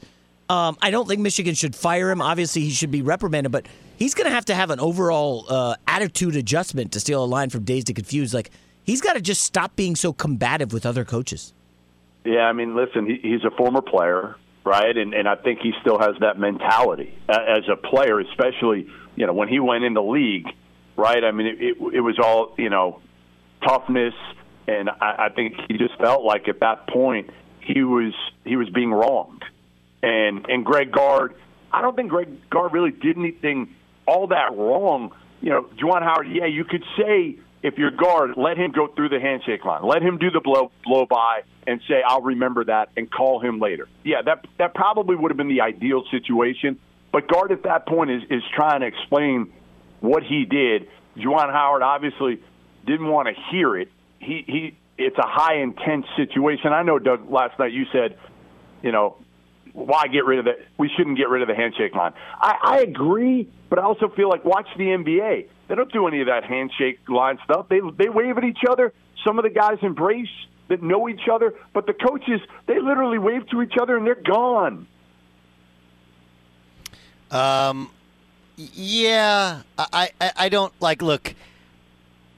[0.49, 2.21] Um, I don't think Michigan should fire him.
[2.21, 5.77] Obviously, he should be reprimanded, but he's going to have to have an overall uh,
[5.87, 8.35] attitude adjustment to steal a line from Dazed and Confused.
[8.35, 8.51] Like
[8.83, 11.53] he's got to just stop being so combative with other coaches.
[12.25, 14.97] Yeah, I mean, listen, he, he's a former player, right?
[14.97, 19.33] And and I think he still has that mentality as a player, especially you know
[19.33, 20.47] when he went in the league,
[20.97, 21.23] right?
[21.23, 23.01] I mean, it it, it was all you know
[23.67, 24.15] toughness,
[24.67, 27.31] and I, I think he just felt like at that point
[27.61, 29.45] he was he was being wronged,
[30.05, 31.35] and and Greg Gard,
[31.73, 33.75] I don't think Greg Gard really did anything
[34.07, 35.13] all that wrong.
[35.41, 39.09] You know, Juwan Howard, yeah, you could say if you're Gard, let him go through
[39.09, 39.83] the handshake line.
[39.83, 43.59] Let him do the blow blow by and say, "I'll remember that," and call him
[43.59, 43.89] later.
[44.05, 46.79] Yeah, that that probably would have been the ideal situation.
[47.13, 49.53] But Gard at that point is is trying to explain
[50.01, 50.89] what he did.
[51.17, 52.41] Juwan Howard obviously
[52.87, 53.91] didn't want to hear it.
[54.21, 54.77] He he.
[54.97, 56.73] It's a high intense situation.
[56.73, 57.29] I know, Doug.
[57.29, 58.17] Last night you said,
[58.81, 59.17] you know,
[59.75, 60.59] why get rid of the?
[60.79, 62.13] We shouldn't get rid of the handshake line.
[62.41, 65.49] I, I agree, but I also feel like watch the NBA.
[65.69, 67.69] They don't do any of that handshake line stuff.
[67.69, 68.93] They they wave at each other.
[69.25, 70.29] Some of the guys embrace
[70.69, 74.15] that know each other, but the coaches they literally wave to each other and they're
[74.15, 74.87] gone.
[77.33, 77.91] Um,
[78.57, 81.03] yeah, I, I, I don't like.
[81.03, 81.35] Look,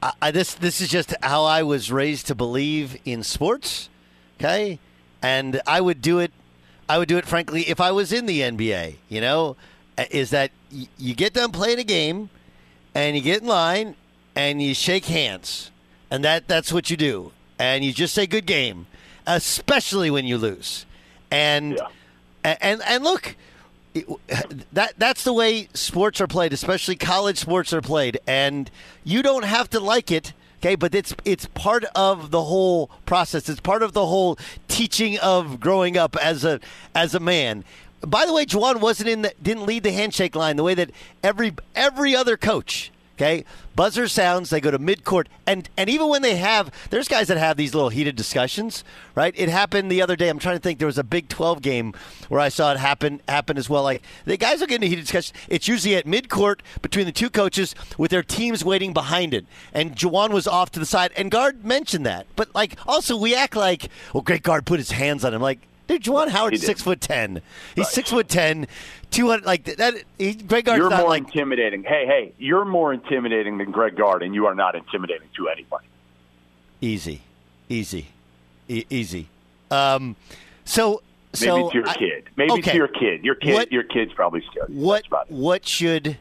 [0.03, 3.90] I, I, this this is just how I was raised to believe in sports.
[4.38, 4.79] Okay,
[5.20, 6.33] and I would do it.
[6.88, 8.96] I would do it, frankly, if I was in the NBA.
[9.09, 9.57] You know,
[10.11, 10.51] is that
[10.99, 12.31] you get done playing a game,
[12.94, 13.96] and you get in line,
[14.35, 15.70] and you shake hands,
[16.11, 18.87] and that that's what you do, and you just say good game,
[19.27, 20.87] especially when you lose,
[21.31, 21.79] and
[22.44, 22.57] Yeah.
[22.61, 23.37] and and look
[24.72, 28.70] that that's the way sports are played, especially college sports are played, and
[29.05, 30.33] you don't have to like it.
[30.66, 33.48] Okay, but it's it's part of the whole process.
[33.48, 36.59] It's part of the whole teaching of growing up as a
[36.92, 37.64] as a man.
[38.00, 40.90] By the way, Juwan wasn't in the didn't lead the handshake line the way that
[41.22, 42.90] every every other coach.
[43.16, 44.50] Okay, buzzer sounds.
[44.50, 47.74] They go to midcourt, and and even when they have, there's guys that have these
[47.74, 49.33] little heated discussions, right?
[49.38, 50.29] It happened the other day.
[50.29, 50.79] I'm trying to think.
[50.79, 51.94] There was a Big 12 game
[52.29, 53.85] where I saw it happen happen as well.
[53.85, 55.35] Like the guys are getting a heated discussion.
[55.48, 59.46] It's usually at midcourt between the two coaches with their teams waiting behind it.
[59.72, 62.26] And Juwan was off to the side, and Gard mentioned that.
[62.37, 65.61] But like, also we act like, well, Greg Gard put his hands on him, like.
[65.88, 67.42] Dude, Juwan Howard's six foot ten.
[67.76, 67.92] He's Right.
[67.92, 68.66] six foot ten,
[69.16, 69.46] two hundred.
[69.46, 69.94] Like that.
[70.18, 71.83] He, Greg Gard's You're not more like intimidating.
[71.83, 75.87] Hey, hey, you're more intimidating than Greg Gard, and you are not intimidating to anybody.
[76.81, 77.22] Easy,
[77.68, 78.09] easy,
[78.68, 79.29] e- easy.
[79.70, 80.16] Um,
[80.64, 81.02] so,
[81.33, 82.31] Maybe so to your I- kid.
[82.37, 82.70] Maybe okay.
[82.72, 83.24] to your kid.
[83.24, 83.55] Your kid.
[83.55, 84.68] What- your kid's probably scared.
[84.68, 86.18] What what should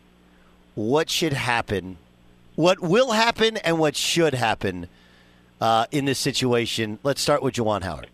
[0.76, 1.98] what should happen?
[2.56, 4.88] What will happen and what should happen
[5.60, 7.00] uh, in this situation?
[7.04, 8.08] Let's start with Juwan Howard.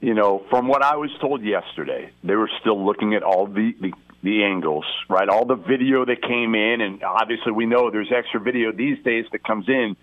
[0.00, 3.74] You know, from what I was told yesterday, they were still looking at all the,
[3.80, 5.28] the, the angles, right?
[5.28, 9.26] All the video that came in, and obviously we know there's extra video these days
[9.32, 9.96] that comes in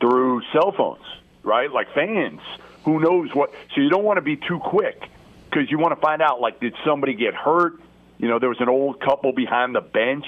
[0.00, 1.04] through cell phones,
[1.42, 1.72] right?
[1.72, 2.40] Like fans.
[2.84, 3.52] Who knows what?
[3.74, 5.02] So you don't want to be too quick
[5.50, 7.80] because you want to find out, like, did somebody get hurt?
[8.18, 10.26] You know, there was an old couple behind the bench.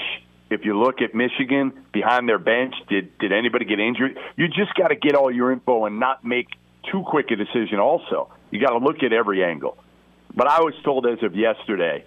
[0.49, 4.19] If you look at Michigan behind their bench, did did anybody get injured?
[4.37, 6.49] You just got to get all your info and not make
[6.91, 7.79] too quick a decision.
[7.79, 9.77] Also, you got to look at every angle.
[10.35, 12.05] But I was told as of yesterday,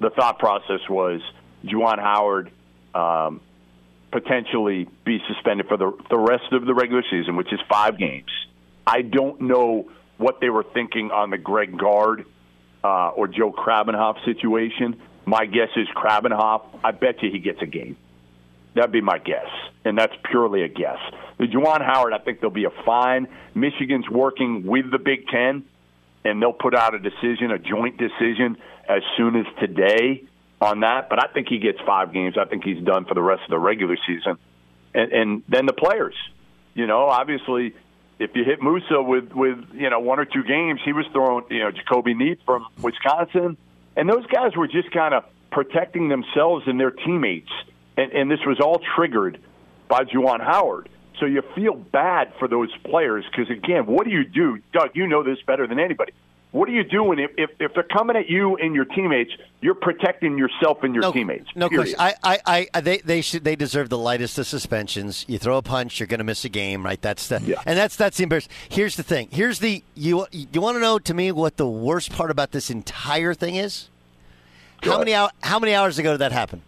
[0.00, 1.20] the thought process was
[1.64, 2.50] Juwan Howard
[2.94, 3.40] um,
[4.10, 8.30] potentially be suspended for the the rest of the regular season, which is five games.
[8.86, 12.26] I don't know what they were thinking on the Greg Gard
[12.82, 15.00] uh, or Joe Krabbenhoft situation.
[15.24, 16.80] My guess is Krabbenhoft.
[16.84, 17.96] I bet you he gets a game.
[18.74, 19.48] That'd be my guess,
[19.84, 20.98] and that's purely a guess.
[21.38, 23.28] The Juwan Howard, I think there'll be a fine.
[23.54, 25.64] Michigan's working with the Big Ten,
[26.24, 28.56] and they'll put out a decision, a joint decision,
[28.88, 30.24] as soon as today
[30.60, 31.08] on that.
[31.08, 32.36] But I think he gets five games.
[32.38, 34.38] I think he's done for the rest of the regular season,
[34.94, 36.14] and, and then the players.
[36.74, 37.74] You know, obviously,
[38.18, 41.44] if you hit Musa with with you know one or two games, he was throwing
[41.50, 43.56] you know Jahcobi Neath from Wisconsin,
[43.96, 47.50] and those guys were just kind of protecting themselves and their teammates,
[47.96, 49.38] and, and this was all triggered
[49.88, 50.88] by Juwan Howard.
[51.20, 54.58] So you feel bad for those players because, again, what do you do?
[54.72, 56.12] Doug, you know this better than anybody.
[56.50, 59.32] What are you doing if, if, if they're coming at you and your teammates?
[59.60, 61.48] You're protecting yourself and your no, teammates.
[61.56, 61.96] No period.
[61.96, 62.16] question.
[62.22, 65.24] I, I, I, they, they should, they deserve the lightest of suspensions.
[65.28, 67.00] You throw a punch, you're going to miss a game, right?
[67.02, 67.60] That's the, Yeah.
[67.66, 68.52] and that's that's the embarrassing.
[68.68, 69.28] Here's the thing.
[69.32, 70.26] Here's the you.
[70.30, 73.88] You want to know to me what the worst part about this entire thing is?
[74.80, 75.06] Go How ahead.
[75.06, 76.62] many How many hours ago did that happen?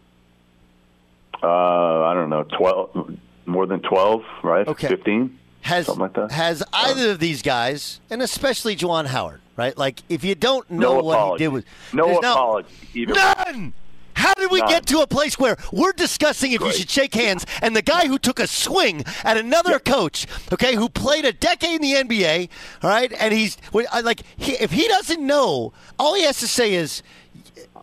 [1.42, 4.66] Uh, I don't know, twelve, more than twelve, right?
[4.66, 4.88] Okay.
[4.88, 6.30] fifteen, Has something like that.
[6.32, 9.76] has either of these guys, and especially Juwan Howard, right?
[9.76, 11.44] Like if you don't know no what apology.
[11.44, 12.68] he did with no apology.
[12.94, 13.14] Either.
[13.14, 13.72] None.
[14.14, 14.68] How did we None.
[14.70, 18.06] get to a place where we're discussing if you should shake hands, and the guy
[18.06, 22.48] who took a swing at another coach, okay, who played a decade in the NBA,
[22.82, 26.72] all right, and he's like, he, if he doesn't know, all he has to say
[26.72, 27.02] is,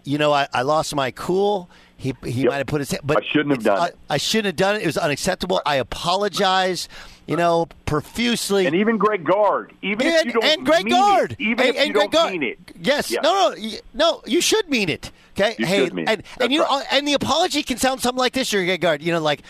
[0.05, 1.69] you know, I, I lost my cool.
[1.97, 2.49] He, he Yep.
[2.49, 3.97] might have put his hand, but I shouldn't have done I, it.
[4.09, 4.81] I shouldn't have done it.
[4.81, 5.61] It was unacceptable.
[5.65, 6.89] I apologize,
[7.27, 8.65] you know, profusely.
[8.65, 11.67] And even Greg Gard, even if And, you don't and Greg mean Gard, it, even
[11.67, 12.31] and, if you Greg don't Gard.
[12.33, 12.59] mean it.
[12.81, 13.21] Yes, Yeah.
[13.21, 14.21] no, no, no.
[14.25, 15.11] You should mean it.
[15.39, 16.11] Okay, You hey, should mean it.
[16.11, 16.85] and and you know, right.
[16.91, 19.01] and the apology can sound something like this, you're Greg Gard.
[19.01, 19.41] You know, like,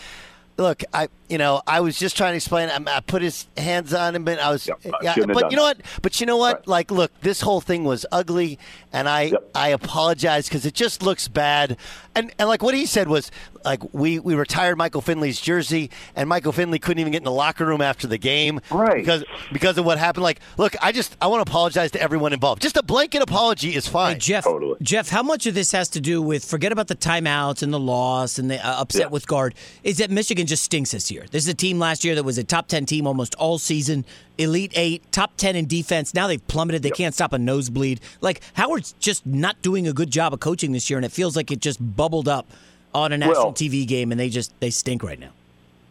[0.56, 2.68] look, I, you know, I was just trying to explain.
[2.68, 5.62] I, I put his hands on him, and I was, Yep, yeah, but you know
[5.64, 5.80] what?
[6.02, 6.58] But you know what?
[6.58, 6.68] Right.
[6.68, 8.58] Like, look, this whole thing was ugly,
[8.92, 9.50] and I, Yep.
[9.54, 11.76] I apologize because it just looks bad.
[12.14, 13.30] And and like what he said was
[13.64, 17.30] like we we retired Michael Finley's jersey, and Michael Finley couldn't even get in the
[17.32, 18.96] locker room after the game, Right.
[18.96, 20.22] Because because of what happened.
[20.24, 22.62] Like, look, I just I want to apologize to everyone involved.
[22.62, 24.14] Just a blanket apology is fine.
[24.14, 24.76] Hey, Jeff, Totally.
[24.82, 27.80] Jeff, how much of this has to do with forget about the timeouts and the
[27.80, 29.06] loss and the uh, upset Yeah.
[29.08, 29.54] with Gard?
[29.82, 31.24] Is that Michigan just stinks this year?
[31.30, 34.04] This is a team last year that was a top ten team almost all season,
[34.38, 36.14] elite eight, top ten in defense.
[36.14, 36.82] Now they've plummeted.
[36.82, 38.00] They can't stop a nosebleed.
[38.20, 41.36] Like Howard's just not doing a good job of coaching this year, and it feels
[41.36, 42.46] like it just bubbled up
[42.94, 45.30] on a national Well- TV game, and they just they stink right now.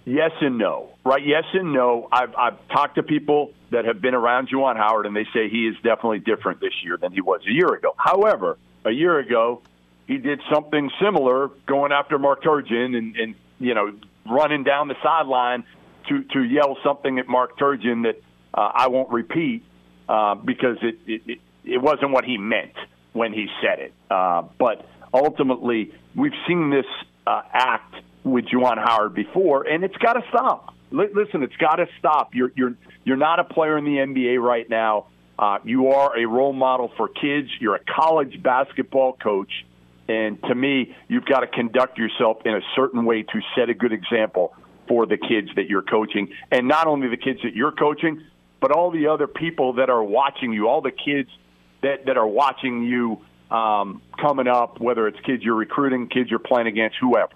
[0.05, 1.25] Yes and no, right?
[1.25, 2.09] Yes and no.
[2.11, 5.65] I've I've talked to people that have been around Juwan Howard, and they say he
[5.67, 7.95] is definitely different this year than he was a year ago.
[7.97, 9.61] However, a year ago,
[10.07, 13.93] he did something similar, going after Mark Turgeon and, and you know
[14.29, 15.63] running down the sideline
[16.09, 18.21] to to yell something at Mark Turgeon that
[18.53, 19.63] uh, I won't repeat
[20.09, 22.73] uh, because it, it it it wasn't what he meant
[23.13, 23.93] when he said it.
[24.11, 26.85] Uh, but ultimately, we've seen this
[27.27, 30.73] uh, act with Juwan Howard before, and it's got to stop.
[30.91, 32.33] Li- listen, it's got to stop.
[32.33, 35.07] You're you're you're not a player in the NBA right now.
[35.37, 37.49] Uh, you are a role model for kids.
[37.59, 39.51] You're a college basketball coach,
[40.07, 43.73] and to me, you've got to conduct yourself in a certain way to set a
[43.73, 44.55] good example
[44.87, 48.21] for the kids that you're coaching, and not only the kids that you're coaching,
[48.59, 51.29] but all the other people that are watching you, all the kids
[51.81, 53.21] that that are watching you
[53.53, 57.31] um, coming up, whether it's kids you're recruiting, kids you're playing against, whoever.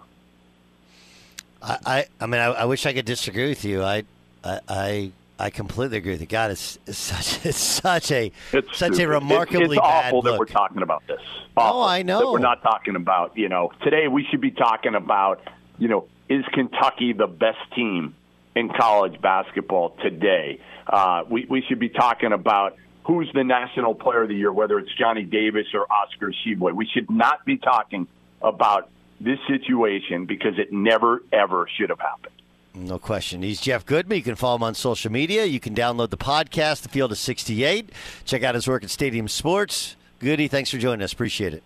[1.61, 3.83] I, I, I mean, I, I wish I could disagree with you.
[3.83, 4.03] I,
[4.43, 6.27] I, I, I completely agree with you.
[6.27, 6.97] God, it's, it's
[7.37, 9.01] such, it's such a, It's such stupid.
[9.01, 10.39] a remarkably It's, it's bad awful that look.
[10.39, 11.21] we're talking about this.
[11.55, 12.19] Oh, I know.
[12.19, 13.37] that we're not talking about.
[13.37, 15.41] You know, today we should be talking about.
[15.79, 18.15] You know, is Kentucky the best team
[18.55, 20.59] in college basketball today?
[20.87, 22.75] Uh, we we should be talking about
[23.07, 26.73] who's the national player of the year, whether it's Johnny Davis or Oscar Tshiebwe.
[26.73, 28.05] We should not be talking
[28.41, 28.89] about
[29.21, 32.33] this situation because it never ever should have happened.
[32.75, 33.41] No question.
[33.41, 34.17] He's Jeff Goodman.
[34.17, 35.45] You can follow him on social media.
[35.45, 37.89] You can download the podcast, The Field of 68.
[38.25, 39.95] Check out his work at Stadium Sports.
[40.19, 41.13] Goody, thanks for joining us.
[41.13, 41.63] Appreciate it.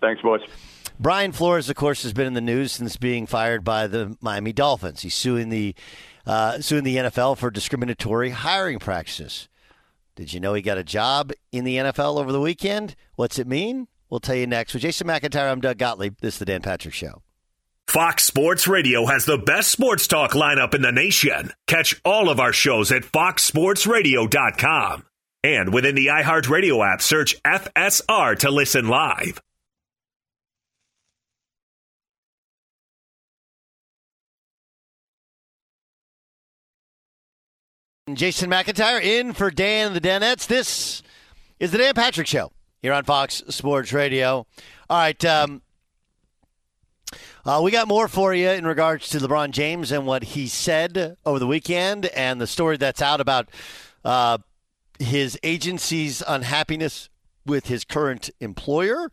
[0.00, 0.42] Thanks, boys.
[1.00, 4.52] Brian Flores, of course, has been in the news since being fired by the Miami
[4.52, 5.00] Dolphins.
[5.00, 5.74] He's suing the
[6.26, 9.48] uh, suing the NFL for discriminatory hiring practices.
[10.20, 12.94] Did you know he got a job in the NFL over the weekend?
[13.16, 13.88] What's it mean?
[14.10, 14.74] We'll tell you next.
[14.74, 16.16] With Jason McIntyre, I'm Doug Gottlieb.
[16.20, 17.22] This is the Dan Patrick Show.
[17.88, 21.54] Fox Sports Radio has the best sports talk lineup in the nation.
[21.66, 25.06] Catch all of our shows at foxsportsradio.com.
[25.42, 29.40] And within the iHeartRadio app, search FSR to listen live.
[38.16, 40.46] Jason McIntyre in for Dan the Danettes.
[40.46, 41.02] This
[41.58, 44.46] is the Dan Patrick Show here on Fox Sports Radio.
[44.88, 45.24] All right.
[45.24, 45.62] Um,
[47.44, 51.16] uh, we got more for you in regards to LeBron James and what he said
[51.24, 53.48] over the weekend and the story that's out about
[54.04, 54.38] uh,
[54.98, 57.08] his agency's unhappiness
[57.50, 59.10] with his current employer.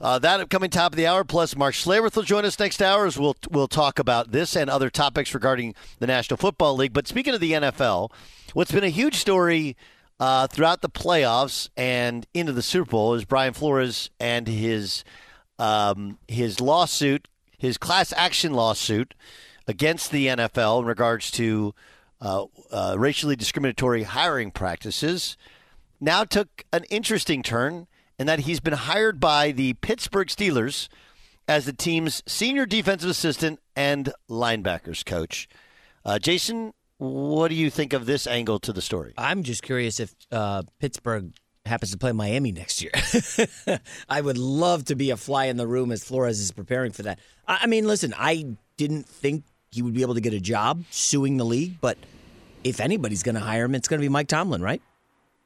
[0.00, 1.24] Uh, that upcoming top of the hour.
[1.24, 4.68] Plus, Mark Schlereth will join us next hour as we'll we'll talk about this and
[4.68, 6.92] other topics regarding the National Football League.
[6.92, 8.10] But speaking of the NFL,
[8.52, 9.76] what's been a huge story
[10.20, 15.04] uh, throughout the playoffs and into the Super Bowl is Brian Flores and his
[15.58, 19.14] um, his lawsuit, his class action lawsuit
[19.66, 21.74] against the NFL in regards to
[22.20, 25.36] uh, uh, racially discriminatory hiring practices
[26.00, 27.86] now took an interesting turn
[28.18, 30.88] in that he's been hired by the Pittsburgh Steelers
[31.48, 35.48] as the team's senior defensive assistant and linebackers coach.
[36.04, 39.12] Uh, Jason, what do you think of this angle to the story?
[39.18, 41.32] I'm just curious if uh, Pittsburgh
[41.66, 42.92] happens to play Miami next year.
[44.08, 47.02] I would love to be a fly in the room as Flores is preparing for
[47.02, 47.18] that.
[47.46, 50.84] I, I mean, listen, I didn't think he would be able to get a job
[50.90, 51.98] suing the league, but
[52.64, 54.80] if anybody's going to hire him, it's going to be Mike Tomlin, right?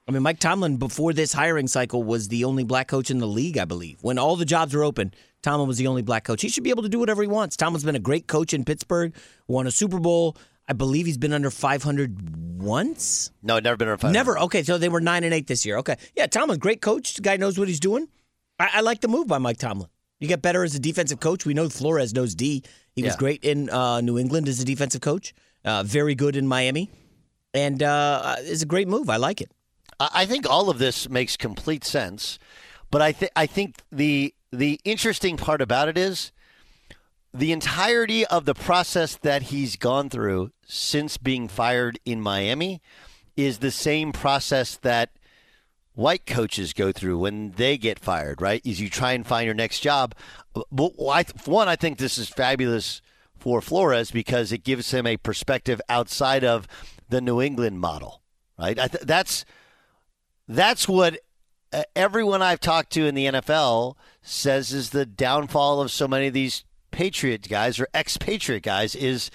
[0.08, 3.26] I mean, Mike Tomlin before this hiring cycle was the only black coach in the
[3.28, 3.98] league, I believe.
[4.02, 6.42] When all the jobs were open, Tomlin was the only black coach.
[6.42, 7.56] He should be able to do whatever he wants.
[7.56, 9.14] Tomlin's been a great coach in Pittsburgh,
[9.46, 10.36] won a Super Bowl.
[10.68, 13.30] I believe he's been under 500 once.
[13.42, 14.12] No, never been under 500.
[14.12, 14.38] Never.
[14.40, 15.78] Okay, so they were nine and eight this year.
[15.78, 17.14] Okay, yeah, Tomlin, great coach.
[17.14, 18.08] The guy knows what he's doing.
[18.58, 19.88] I, I like the move by Mike Tomlin.
[20.20, 21.46] You get better as a defensive coach.
[21.46, 22.62] We know Flores knows D.
[22.94, 25.34] He was great in uh, New England as a defensive coach.
[25.64, 26.90] Uh, very good in Miami,
[27.54, 29.08] and uh, it's a great move.
[29.08, 29.50] I like it.
[30.00, 32.38] I think all of this makes complete sense,
[32.90, 36.32] but I think I think the the interesting part about it is
[37.32, 42.80] the entirety of the process that he's gone through since being fired in Miami
[43.36, 45.10] is the same process that
[45.94, 48.60] white coaches go through when they get fired, right?
[48.64, 50.14] Is you try and find your next job.
[50.72, 53.02] But one, I think this is fabulous
[53.38, 56.66] for Flores because it gives him a perspective outside of
[57.08, 58.22] the New England model,
[58.58, 58.78] right?
[59.02, 59.44] That's
[60.50, 61.20] that's what
[61.72, 66.26] uh, everyone I've talked to in the NFL says is the downfall of so many
[66.26, 69.30] of these Patriot guys or expatriate guys is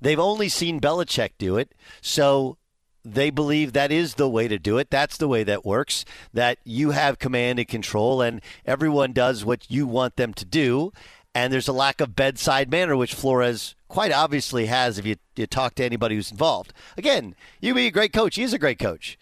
[0.00, 1.74] they've only seen Belichick do it.
[2.02, 2.58] So
[3.02, 4.90] they believe that is the way to do it.
[4.90, 6.04] That's the way that works.
[6.34, 10.92] That you have command and control, and everyone does what you want them to do.
[11.34, 15.46] And there's a lack of bedside manner, which Flores quite obviously has if you, you
[15.46, 16.74] talk to anybody who's involved.
[16.98, 18.36] Again, you be a great coach.
[18.36, 19.16] He is a great coach.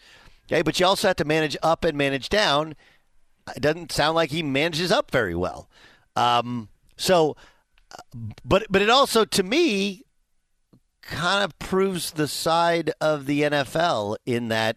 [0.48, 2.74] Okay, but you also have to manage up and manage down.
[3.54, 5.68] It doesn't sound like he manages up very well.
[6.14, 7.36] Um, so,
[8.44, 10.04] but but it also to me
[11.02, 14.76] kind of proves the side of the NFL in that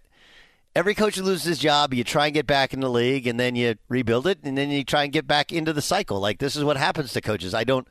[0.76, 3.40] every coach who loses his job, you try and get back in the league, and
[3.40, 6.20] then you rebuild it, and then you try and get back into the cycle.
[6.20, 7.54] Like this is what happens to coaches.
[7.54, 7.88] I don't,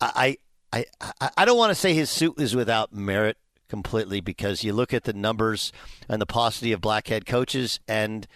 [0.00, 0.38] I,
[0.72, 3.36] I, I, I don't want to say his suit is without merit
[3.72, 5.72] completely because you look at the numbers
[6.06, 8.28] and the paucity of black head coaches, and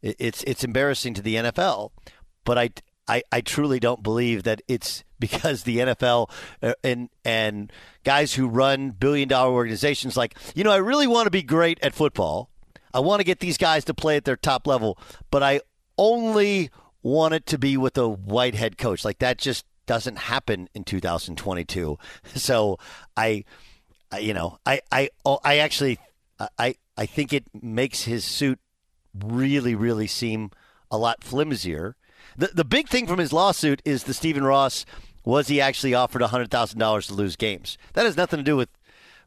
[0.00, 1.90] it's it's embarrassing to the NFL.
[2.44, 2.70] But I,
[3.08, 6.30] I, I truly don't believe that it's because the NFL
[6.62, 7.72] uh, and and
[8.04, 11.80] guys who run billion dollar organizations like you know I really want to be great
[11.82, 12.48] at football.
[12.94, 15.00] I want to get these guys to play at their top level,
[15.32, 15.62] but I
[15.98, 16.70] only
[17.02, 19.04] want it to be with a white head coach.
[19.04, 21.98] Like that just doesn't happen in 2022.
[22.36, 22.78] So
[23.16, 23.44] I, I
[24.22, 25.98] you know, I I oh, I actually
[26.58, 28.58] I I think it makes his suit
[29.14, 30.50] really really seem
[30.90, 31.94] a lot flimsier.
[32.36, 34.84] The the big thing from his lawsuit is the Stephen Ross
[35.24, 37.78] was he actually offered hundred thousand dollars to lose games.
[37.94, 38.68] That has nothing to do with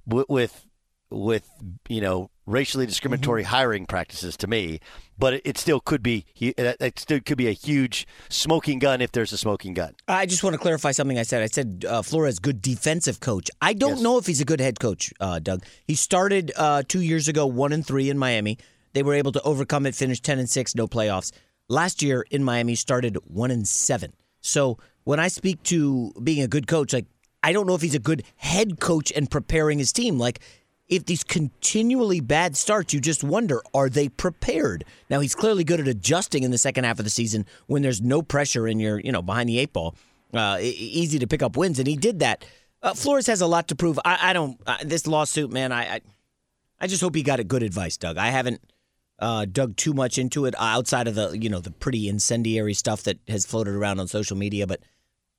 [0.06, 0.66] with
[1.12, 1.50] with
[1.88, 4.80] you know racially discriminatory hiring practices to me,
[5.18, 9.02] but it, it still could be it it still could be a huge smoking gun
[9.02, 9.96] if there's a smoking gun.
[10.08, 11.42] I just want to clarify something I said.
[11.42, 13.50] I said uh, Flores good defensive coach.
[13.62, 14.02] I don't Yes.
[14.02, 15.64] know if he's a good head coach, uh, Doug.
[15.86, 18.58] He started uh, two years ago, one and three in Miami.
[18.94, 21.32] They were able to overcome it, finish ten and six, no playoffs.
[21.68, 24.14] Last year in Miami, started one and seven.
[24.42, 27.06] So when I speak to being a good coach, like
[27.44, 30.18] I don't know if he's a good head coach and preparing his team.
[30.18, 30.40] Like
[30.90, 34.84] if these continually bad starts, you just wonder, are they prepared?
[35.10, 38.02] Now he's clearly good at adjusting in the second half of the season when there's
[38.02, 39.96] no pressure and you're, you know, behind the eight ball.
[40.34, 42.46] Uh, easy to pick up wins, and he did that.
[42.82, 44.00] Uh, Flores has a lot to prove.
[44.06, 44.60] I, I don't.
[44.66, 45.72] Uh, this lawsuit, man.
[45.72, 46.02] I, I,
[46.80, 48.18] I just hope he got a good advice, Doug.
[48.18, 48.62] I haven't
[49.18, 53.04] uh, dug too much into it outside of the, you know, the pretty incendiary stuff
[53.04, 54.68] that has floated around on social media.
[54.68, 54.82] But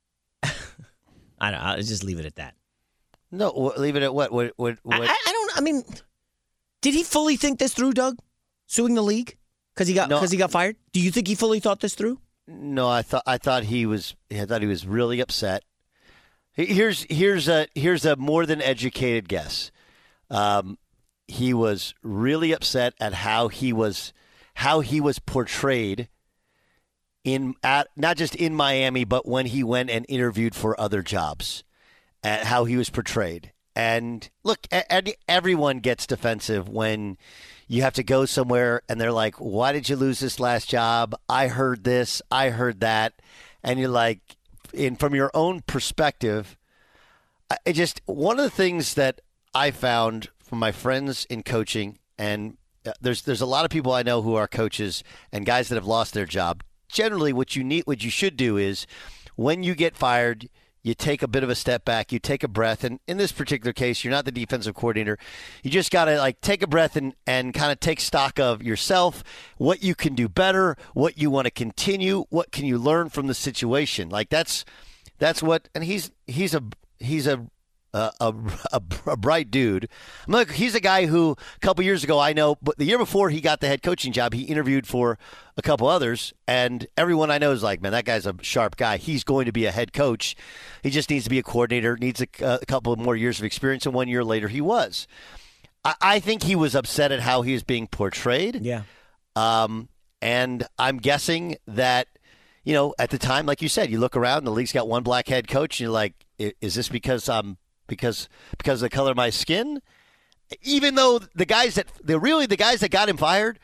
[0.42, 1.60] I don't.
[1.60, 2.54] I'll just leave it at that.
[3.32, 4.32] No, leave it at what?
[4.32, 4.52] What?
[4.56, 4.78] What?
[4.90, 5.58] I, what I, I don't.
[5.58, 5.82] I mean,
[6.82, 8.18] did he fully think this through, Doug?
[8.66, 9.36] Suing the league
[9.74, 10.16] because he got No.
[10.16, 10.76] because he got fired.
[10.92, 12.20] Do you think he fully thought this through?
[12.46, 15.62] No, I thought I thought he was I thought he was really upset.
[16.52, 19.70] Here's here's a here's a more than educated guess.
[20.30, 20.78] Um,
[21.26, 24.12] he was really upset at how he was
[24.54, 26.08] how he was portrayed
[27.24, 31.62] in at not just in Miami, but when he went and interviewed for other jobs,
[32.22, 33.52] at how he was portrayed.
[33.76, 34.66] And look,
[35.28, 37.16] everyone gets defensive when
[37.68, 41.14] you have to go somewhere and they're like, "Why did you lose this last job?
[41.28, 43.14] I heard this, I heard that,"
[43.62, 44.36] and you're like,
[44.72, 46.56] in from your own perspective,
[47.66, 49.20] I just one of the things that
[49.54, 53.92] I found from my friends in coaching, and uh, there's there's a lot of people
[53.92, 55.02] I know who are coaches
[55.32, 56.62] and guys that have lost their job.
[56.88, 58.86] Generally, what you need, what you should do is,
[59.36, 60.48] when you get fired,
[60.82, 63.32] you take a bit of a step back, you take a breath, and in this
[63.32, 65.18] particular case, you're not the defensive coordinator.
[65.62, 68.62] You just got to like take a breath and and kind of take stock of
[68.62, 69.22] yourself,
[69.58, 73.26] what you can do better, what you want to continue, what can you learn from
[73.26, 74.08] the situation.
[74.08, 74.64] Like that's
[75.18, 76.62] that's what, and he's he's a
[76.98, 77.46] he's a
[77.92, 78.34] a, a,
[78.72, 79.88] a, a bright dude.
[80.26, 82.98] I'm like, he's a guy who a couple years ago I know, but the year
[82.98, 85.18] before he got the head coaching job, he interviewed for
[85.56, 88.96] a couple others, and everyone I know is like, man, that guy's a sharp guy.
[88.96, 90.34] He's going to be a head coach.
[90.82, 91.96] He just needs to be a coordinator.
[91.96, 95.06] Needs a, a couple more years of experience, and one year later he was.
[95.84, 98.56] I, I think he was upset at how he was being portrayed.
[98.64, 98.82] Yeah.
[99.36, 99.88] Um,
[100.22, 102.06] and I'm guessing that,
[102.64, 105.02] you know, at the time, like you said, you look around, the league's got one
[105.02, 107.56] black head coach, and you're like, "I- is this because I'm
[107.90, 109.82] because because of the color of my skin?
[110.62, 113.58] Even though the guys that the really the guys that got him fired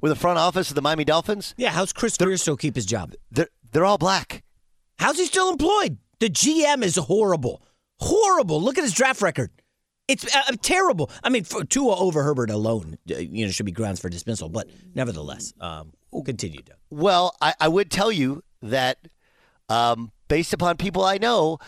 [0.00, 1.70] were the front office of the Miami Dolphins, Yeah.
[1.70, 3.14] How's Chris still keep his job?
[3.30, 4.42] they're they're all black.
[4.98, 5.98] How's he still employed?
[6.18, 7.62] The GM is horrible.
[8.00, 8.60] Horrible.
[8.60, 9.50] Look at his draft record.
[10.08, 11.10] It's uh, uh, terrible.
[11.22, 14.48] I mean, for Tua over Herbert alone, uh, you know, should be grounds for dismissal.
[14.48, 16.76] But nevertheless, um, we'll continue, Doug.
[16.90, 18.96] Well, I, I would tell you that
[19.68, 21.58] um, based upon people I know,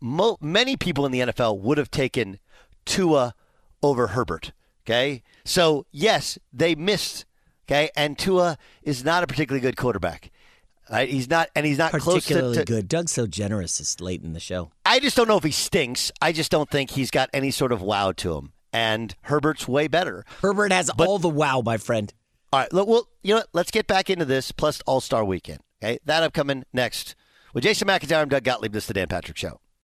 [0.00, 2.38] mo- many people in the NFL would have taken
[2.84, 3.34] Tua
[3.82, 4.52] over Herbert.
[4.84, 7.24] Okay, so yes, they missed.
[7.68, 10.30] Okay, and Tua is not a particularly good quarterback.
[10.88, 11.08] Right?
[11.08, 12.72] He's not, and he's not close Particularly to, to.
[12.72, 12.88] good.
[12.88, 14.70] Doug's so generous this late in the show.
[14.84, 16.12] I just don't know if he stinks.
[16.22, 18.52] I just don't think he's got any sort of wow to him.
[18.72, 20.24] And Herbert's way better.
[20.42, 22.12] Herbert has all the wow, my friend.
[22.52, 23.48] All right, look, well, you know what?
[23.52, 24.52] Let's get back into this.
[24.52, 25.58] Plus All Star Weekend.
[25.82, 27.16] Okay, that upcoming next
[27.52, 28.72] with Jason McIntyre and Doug Gottlieb.
[28.72, 29.58] This is the Dan Patrick Show.